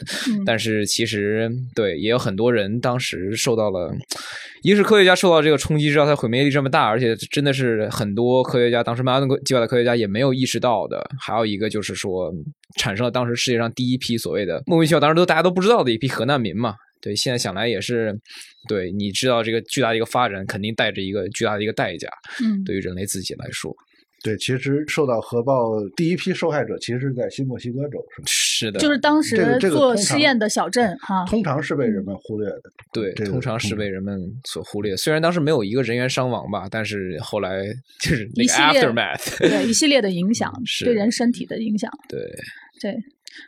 [0.46, 3.92] 但是其实对也有很多人当时受到了。
[4.62, 11.06] 一个是科学家受到这个冲击，知道它毁灭力这么大，而且真的是很多科学家，当时曼哈顿计划的科学家也没有意识到的。
[11.20, 12.32] 还有一个就是说，
[12.78, 16.74] 产生了当时世界上第一批所谓的莫名其妙，当时都大家都不知道的一批核难民嘛。
[17.02, 18.18] 对，现在想来也是，
[18.66, 22.08] 对，你知道这个巨大的一个发展，肯定带着一个巨大的一个代价。
[22.42, 23.74] 嗯，对于人类自己来说。
[24.22, 28.26] 对，其实受到核爆第一批受害者，其实是在新墨西哥州，是吗？
[28.56, 31.24] 是的，就是当时做试验的小镇哈。
[31.26, 34.96] 通常是被人们忽略的，对，通常是被人们所忽略。
[34.96, 37.64] 虽然当时没有一个人员伤亡吧，但是后来
[37.98, 40.52] 就是那个 aftermath，对一系列的影响，
[40.84, 42.20] 对人身体的影响，对
[42.80, 42.96] 对。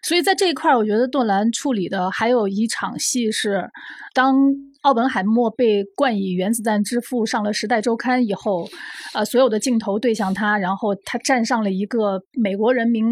[0.02, 3.70] 所以在这一块儿，我觉得诺兰处理的还有一场戏是
[4.14, 4.36] 当。
[4.82, 8.68] 奥本海默被冠以“原子弹之父”上了《时代周刊》以后，
[9.14, 13.04] 呃，所有的镜头对向他，然后他站上了一个美国人民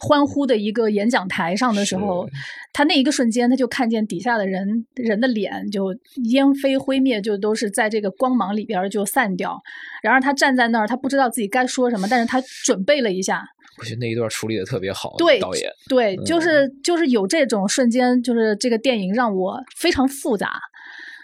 [0.00, 2.28] 欢呼的一个演讲台上的时候，
[2.72, 5.94] 他那一个瞬间，他就看见底下的人人的脸就
[6.32, 9.56] 烟飞灰灭，就都是在这个光芒里边就散掉。
[10.02, 13.44] 然而他站在那儿，他不知道自己该说什么，但是他准备了一下。
[13.80, 20.60] 我觉得那一段处理的特别好，对导演，对，就是就是有这种瞬间，就是这个电影让我非常复杂。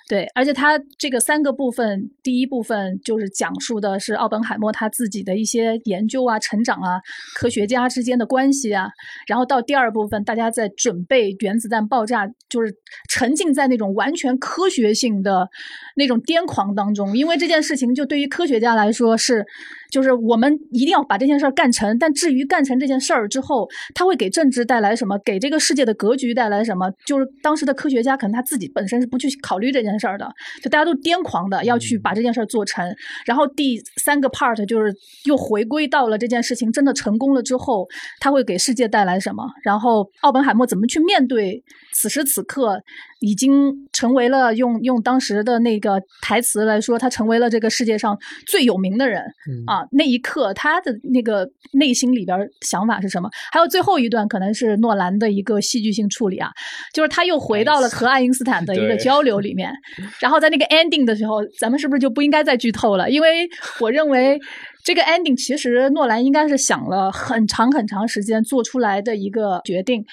[0.09, 7.01] 对，而且他这个三个部分，第一部分就是讲述的是奥本海默他自己的一些研究啊、成长啊、
[7.35, 8.87] 科学家之间的关系啊，
[9.27, 12.73] 然后到第二部分，大家在准备原子弹爆炸，就是
[13.11, 15.49] 沉浸在那种完全科学性的
[15.97, 19.45] 那种癫狂当中，因为这件事情就对于科学家来说是。
[19.91, 26.91] 就是我们一定要把这件事儿干成，但至于干成这件事儿之后，他会给政治带来什么，给这个世界的格局带来什么？
[27.05, 30.29] 就是当时的科学家可能他自己本身是不去考虑这件事儿的，
[30.63, 32.85] 就大家都癫狂的要去把这件事儿做成。
[33.25, 37.87] 然后第三个 part 就是又回归到了这件事情真的成功了之后，
[38.21, 39.45] 他会给世界带来什么？
[39.63, 41.63] 然后奥本海默怎么去面对
[41.95, 42.81] 此时此刻？
[43.21, 49.23] 已经成为了用用当时的那个台词来说，他成为了这个世界上最有名的人
[49.67, 49.87] 啊！
[49.93, 53.29] 那一刻，他的那个内心里边想法是什么？
[53.53, 56.51] 还有最后一段，可能是诺兰的一个戏剧性处理啊，
[56.93, 59.73] 就是他又回到了和爱因斯坦的一个交流里面，
[60.21, 63.11] 然后在那个 ending 的时候，咱们是不是就不应该再剧透了？
[63.11, 63.49] 因为
[63.81, 64.39] 我认为。
[64.87, 70.05] 这个 ending 其实诺兰应该是想了很长很长时间做出来的一个决定，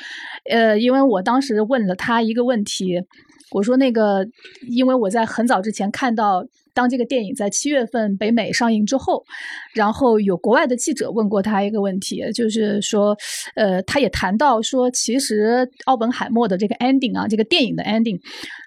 [0.49, 2.99] 呃，因为我当时问了他一个问题，
[3.51, 4.25] 我说那个，
[4.67, 6.43] 因为我在很早之前看到，
[6.73, 9.23] 当这个电影在七月份北美上映之后，
[9.75, 13.15] 然后有国外的记者问过他一个问题，就是说，
[13.55, 18.19] 呃，他也谈到说，其实奥本海默的这个 ending 啊，这个电影的 ending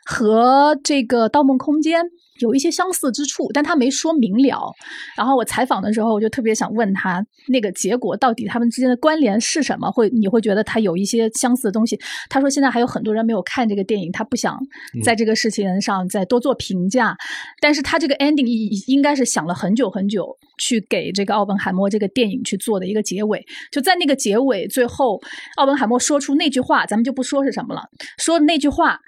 [0.05, 2.05] 和这个《盗梦空间》。
[2.41, 4.73] 有一些相似之处，但他没说明了。
[5.17, 9.91] 然后我采访的时候，我就特别想问他，那个结果到底他们之间的关联是什么？
[9.91, 11.99] 会你会觉得他有一些相似的东西？
[12.29, 14.59] 他说现在还有很多人没有看这个电影，他不想
[15.05, 17.17] 在这个事情上再多做评价。
[17.61, 18.47] 但是他这个 ending
[18.91, 23.45] 应该是想了很久很久，去给这个奥本海默这个电影去做的一个结尾。
[23.71, 25.21] 就在那个结尾最后，
[25.57, 27.83] 奥本海默说出那句话，咱们就不说是什么了，
[28.19, 29.01] 说的那句话。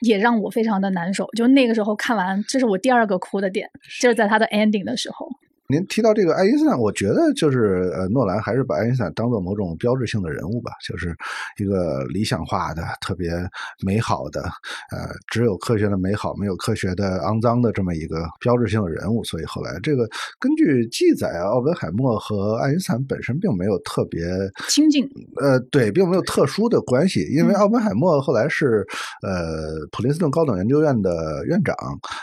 [0.00, 3.70] 也让我非常的难受，就那个时候看完，这是我第二个哭的点，
[4.00, 5.28] 就是在他的 ending 的时候。
[5.70, 11.14] 您提到这个爱因斯坦，我觉得就是呃，诺兰还是把爱因斯坦当做某种标志性的人物吧，就是
[11.58, 13.30] 一个理想化的、特别
[13.84, 19.22] 美好的，呃，只有科学的美好，没有科学的肮脏的这么一个标志性的人物。
[19.24, 20.08] 所以后来这个
[20.38, 24.24] 根据记载啊，奥本海默和爱因斯坦本身并没有特别
[24.68, 25.08] 亲近，
[25.40, 28.84] 呃，对，并没有特殊的关系，因为奥本海默后来是
[29.22, 31.76] 呃普林斯顿高等研究院的院长，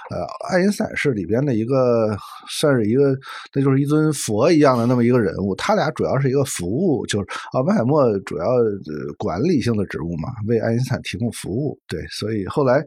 [0.09, 2.17] 呃，爱因斯坦是里边的一个
[2.49, 3.15] 算是一个，
[3.53, 5.55] 那就是一尊佛一样的那么一个人物。
[5.55, 8.45] 他俩主要是一个服务，就是奥本海默主要
[9.17, 11.77] 管理性的职务嘛，为爱因斯坦提供服务。
[11.87, 12.83] 对，所以后来。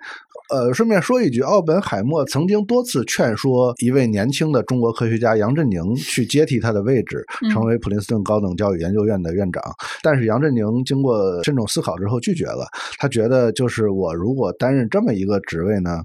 [0.52, 9.62] 呃，顺便说一句，奥本海默曾经多次劝说一位年轻的中国科学家杨振宁去接替他的位置，成为普林斯顿高等教育研究院的院长。
[10.02, 12.66] 但是杨振宁经过慎重思考之后拒绝了。
[12.98, 16.02] 他觉得，就是我如果担任这么一个职位呢，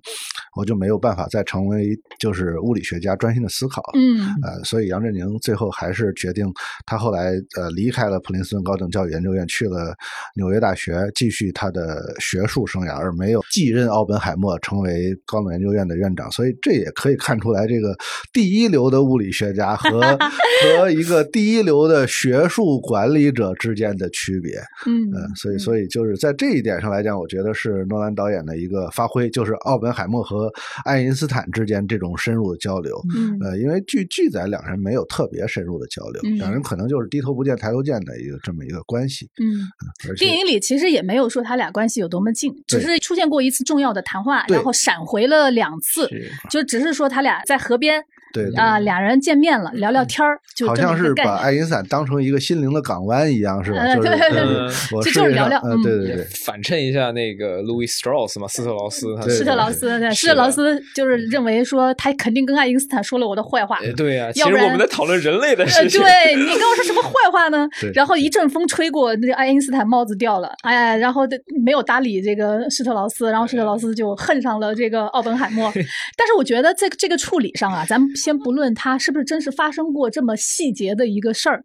[0.55, 3.81] 我就没有办法再成为就是物理学家专心的思考。
[3.95, 6.45] 嗯，呃，所以杨振宁最后还是决定，
[6.85, 9.95] 他后来呃离开了普林斯顿高等教育研究院，去了
[10.35, 14.35] 纽约大学继续他的学术生涯，而没有继任奥本海。
[14.35, 17.95] 默成为高等研究院的院长，所以这也可以看出来，这个
[18.33, 20.01] 第一流的物理学家和
[20.77, 24.59] 和一个第一流的学术管理者之间的区别。
[24.85, 30.51] 嗯所以所以就是在这一点上来讲，我觉得是诺兰导演的一个发挥，就是奥本海默和
[30.83, 32.99] 爱因斯坦之间这种深入的交流。
[33.15, 39.29] 嗯，呃，因为据记载，两人没有特别深入的交流，两人可能就是低头不见抬头见的一个这么一个关系。
[39.39, 39.63] 嗯，
[40.17, 44.15] 电影里其实也没有说他俩关系有多么近，只是出现过一次重要的谈。
[44.25, 46.09] 话，然后闪回了两次，
[46.49, 48.03] 就只是说他俩在河边。
[48.43, 53.81] 对啊，俩人见面了，聊聊天儿，就好像是把爱因斯坦当成一个心灵的港湾一样，是吧？
[53.95, 67.67] 对对对，就就是聊聊，对对对，反衬一下那个 Louis Strauss 嘛，斯特劳斯，斯特劳斯，对，斯特劳斯就是认为说他肯定跟爱因斯坦说了我的坏话，对呀，其实我们在讨论人类的事情，对你跟我说什么坏话呢？
[67.93, 71.23] 然后一阵风吹过，那爱因斯坦帽子掉了，哎，然后
[71.63, 75.71] 没有搭理这个施特劳斯，然后施特劳斯就恨上了这个奥本海默。
[76.17, 78.97] 但是我觉得这个这个处理上啊，咱们先不论它。
[78.97, 81.63] 是不是真实发生过这么细节的一个事儿？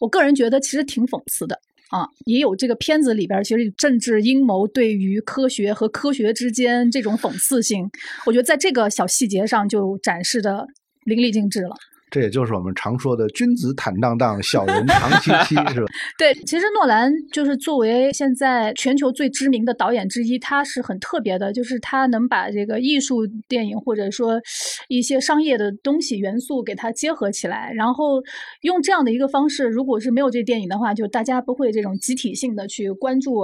[0.00, 1.58] 我个人觉得其实挺讽刺的
[1.90, 7.90] 啊，也有这个片子里边其实政治阴谋对于科学和科学之间这种讽刺性，
[8.26, 10.64] 我觉得在这个小细节上就展示的
[11.04, 11.74] 淋漓尽致了。
[12.10, 15.86] 这也就是我们常说的“君子坦荡荡，小人长戚戚 ”，是吧？
[16.18, 24.40] 对，其实诺兰就是作为现在全球最知名的导演之一，他是很特别的，就是他能把这个艺术电影或者说
[24.88, 28.22] 一些商业的东西元素给它结合起来，然后
[28.62, 33.42] 用这样的一个方式，如果是没有这电影的话，就大家不会这种集体性的去关注，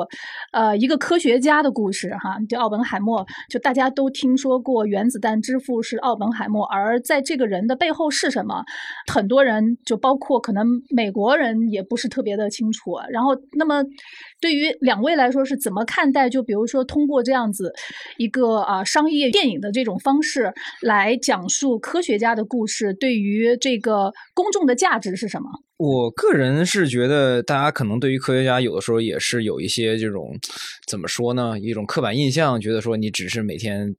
[0.52, 8.53] 呃，一个科学家的故事哈，就奥本海默，就大家都听说过原子弹之父是奥本海默，而在这个人的背后是什么？
[9.12, 12.92] 很多人就包括可能美国人也不是特别的清楚。
[13.10, 13.82] 然后，那么
[14.40, 16.28] 对于两位来说是怎么看待？
[16.28, 17.72] 就比如说通过这样子
[18.18, 20.52] 一个啊商业电影的这种方式
[20.82, 25.48] 来讲述科学家的故事，对于这个公众的价值是什么？
[25.76, 30.30] 我个人是觉得，大家可能对于科学家有的时候也是有一些这种
[30.86, 31.58] 怎么说呢？
[31.58, 33.94] 一种刻板印象，觉得说你只是每天。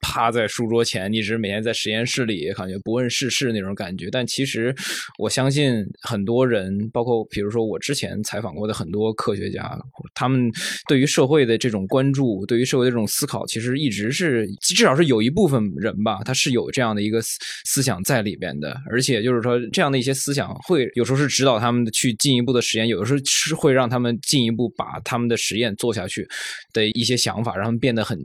[0.00, 4.08] 趴在书桌前，一直每天在实验室里，感觉不问世事那种感觉。
[4.10, 4.74] 但其实，
[5.18, 9.78] 我相信很多人，包括比如说我之前采访过的很多科学家，
[10.14, 10.50] 他们
[10.88, 17.20] 对于社会的这种关注，对于社会的这种思考，其实一直是至少是有一部分人吧，他是有这样的一个
[17.64, 18.76] 思想在里边的。
[18.90, 26.26] 而且就是说，这样的一些思想会有时候是指导他们去进一步的实验，有的时候是会让他们进一步把他们的实验做下去
[26.72, 28.18] 的一些想法，让他们变得很。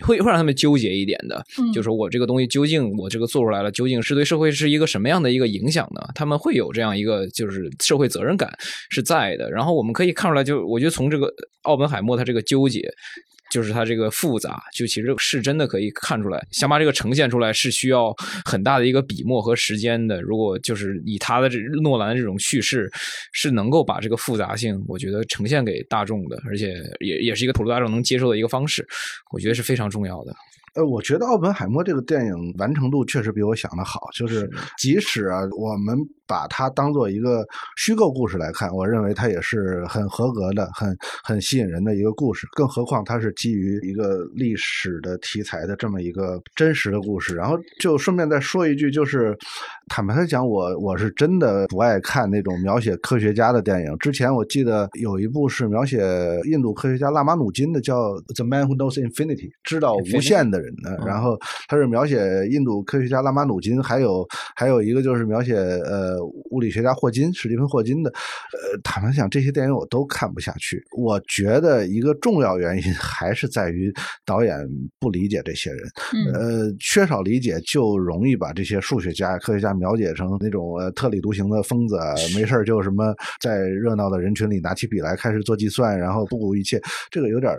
[0.00, 6.00] 会会让他们纠结一点的，就是我这个东西究竟我这个做出来了，究竟是对社会是一个什么样的一个影响呢？
[6.14, 8.52] 他们会有这样一个就是社会责任感
[8.90, 9.50] 是在的。
[9.50, 11.32] 然后我们可以看出来，就我觉得从这个
[11.62, 12.92] 奥本海默他这个纠结。
[13.52, 18.14] 就是它这个复杂，就其实是真的可以看出来，想把这个呈现出来是需要
[18.46, 20.22] 很大的一个笔墨和时间的。
[20.22, 22.90] 如果就是以他的这诺兰这种叙事，
[23.32, 28.88] 是能够把这个复杂性，我觉得呈现给大众的，而且也也是一个普罗大众能接受的一个方式，
[29.32, 30.34] 我觉得是非常重要的。
[30.74, 35.98] 呃，我觉得奥本海默这个电影完成度确实比我想的好，就是即使啊，我们。
[36.32, 42.48] 把它当做一个虚构故事来看，我认为它也是很合格的、很很吸引人的一个故事。
[42.52, 47.34] 更何况它是基于一个历史的题材的这么一个真实的故事。
[47.34, 49.36] 然后就顺便再说一句，就是
[49.88, 53.98] 坦白来讲，我我是真的不爱看那种描写科学家的电影。
[53.98, 56.00] 之前我记得有一部是描写
[56.50, 60.96] 印度科学家拉马努金的，叫《The Man Who Knows Infinity》，知道无限的人的。
[61.04, 62.16] 然后他是描写
[62.48, 64.26] 印度科学家拉马努金，还有
[64.56, 68.10] 还有一个就是描写呃物理学家霍金，史蒂芬霍金的。
[68.10, 70.82] 呃，坦白讲，这些电影我都看不下去。
[70.96, 73.92] 我觉得一个重要原因 还是在于
[74.24, 74.56] 导演
[75.00, 75.82] 不理解这些人，
[76.34, 79.72] 呃，缺少理解就容易把这些数学家、科学家。
[79.82, 81.96] 描写成那种呃特立独行的疯子，
[82.36, 87.58] 没事就什么在热闹的人群里拿起笔来开始做计算，然后不顾一切，这个有点呃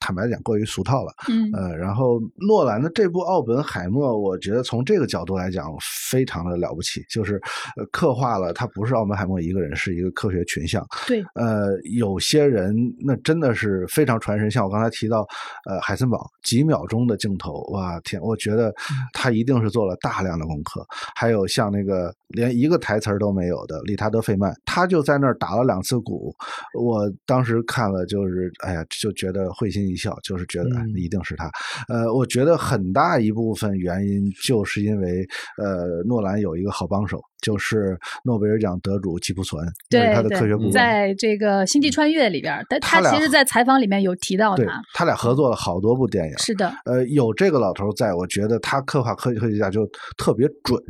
[0.00, 1.12] 坦白讲过于俗套了。
[1.28, 5.70] 嗯，呃，然后诺兰的这部《奥本海默》，我觉得从这个角度来讲
[6.10, 7.38] 非常的了不起，就是
[7.76, 10.82] 呃刻画了他不是奥本海默一个人，是一个科学群像。
[11.06, 15.26] 对，呃，有些人那真的是非常传神，像我刚才提到
[15.68, 18.72] 呃海森堡几秒钟的镜头，哇天，我觉得
[19.12, 20.86] 他一定是做了大量的功课。
[21.14, 26.32] 还还有像那个连一个台词都没有的理查德·费曼，他就在那儿打了两次鼓。
[26.78, 31.50] 我当时看了，就是哎呀，就觉得会心一笑，就是觉得一定是他。
[31.88, 35.26] 呃，我觉得很大一部分原因就是因为
[35.58, 37.20] 呃，诺兰有一个好帮手。
[37.46, 46.36] 就是诺贝尔奖得主吉普存，对他的科学顾问，在这个《星际穿越》里边，但他其实，在采访里面有提到他，他俩合作了好多部电影。
[46.38, 50.82] 是的，呃，有这个老头在，我觉得他刻画科科学家就特别准，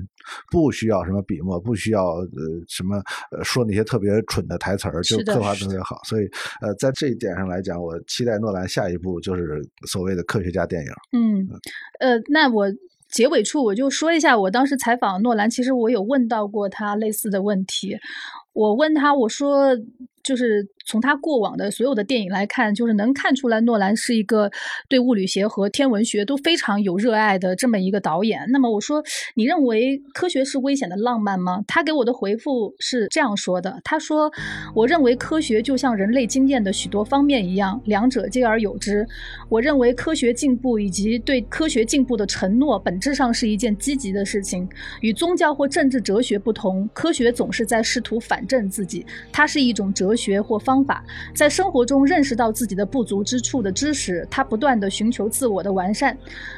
[0.51, 2.27] 不需要什么笔墨，不需要呃
[2.69, 2.97] 什么
[3.31, 6.01] 呃说那些特别蠢的台词儿，就刻画特别好。
[6.05, 6.25] 所以，
[6.63, 10.89] 呃，在这一点上来讲，我期待诺兰下一部就是所谓的科学家电影。
[11.13, 11.47] 嗯，
[12.01, 12.67] 呃，那我。
[13.17, 17.97] 结尾处我就说一下，我当时采访诺兰，其实我有问到过他类似的问题。
[18.53, 19.75] 我问他，我说。
[20.27, 24.51] 就是从他过往的所有的电影来看，就是能看出来诺兰是一个
[24.89, 28.45] 对物理学和天文学都非常有热爱的这么一个导演。
[28.51, 29.01] 那么我说，
[29.37, 31.63] 你认为科学是危险的浪漫吗？
[31.69, 34.29] 他给我的回复是这样说的：他说，
[34.75, 39.07] 我认为科学就像人类经验的许多方面一样，两者兼而有之。
[39.49, 44.69] 我认为科学进步以及对科学进步的承诺，本质上是一件积极的事情。
[45.03, 50.16] 与宗教或政治哲学不同，科学总是在试图反证自己，它是一种哲。
[50.17, 51.05] 学或方法，
[51.35, 56.17] 在生活中认识到自己的不足之处的知识，他不断的寻求自我的完善。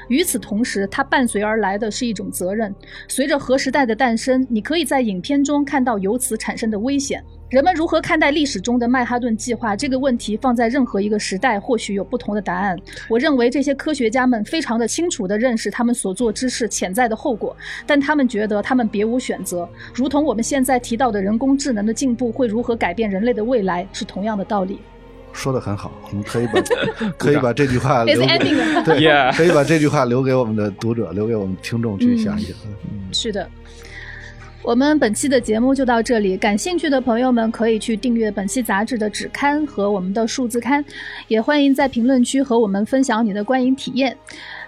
[0.08, 2.74] 与此同时，他伴随而来的是一种责任。
[3.08, 7.22] 随着核时代的诞生，你可以在影片中看到由此产生的危险。
[7.48, 12.78] 人们如何看待历史中的曼哈顿计划这个问题，放在任何一个时代，或许有不同的答案。
[13.08, 19.66] 我认为这些科学家们非常的清楚地认识他们所做之事潜在的后果，但他们觉得他们别无选择。
[19.94, 24.78] 如同我们现在提到的人工智能的进步会如何改变人类的未来，是同样的道理。
[25.32, 26.60] 说的很好，我们可以把
[27.16, 28.26] 可以把这句话留给
[28.84, 32.54] 对，可以把这句话留给我们的读者，留给我们听众去想一想。
[33.10, 33.48] 是的。
[34.68, 40.84] 我们本期的节目就到这里，感兴趣的朋友们可以去订阅本期杂志的纸刊和我们的数字刊，
[41.26, 44.14] 也欢迎在评论区和我们分享你的观影体验。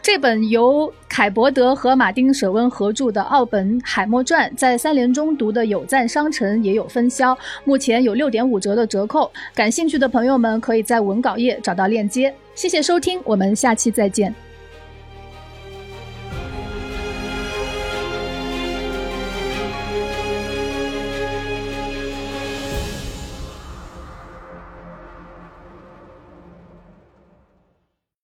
[0.01, 12.35] 这本由凯伯德和马丁·舍温合著的《奥本海默传》在三联中读的有赞商城也有分销，目前有六点五折的折扣，感兴趣的朋友们可以在文稿页找到链接。
[12.55, 14.35] 谢谢收听，我们下期再见。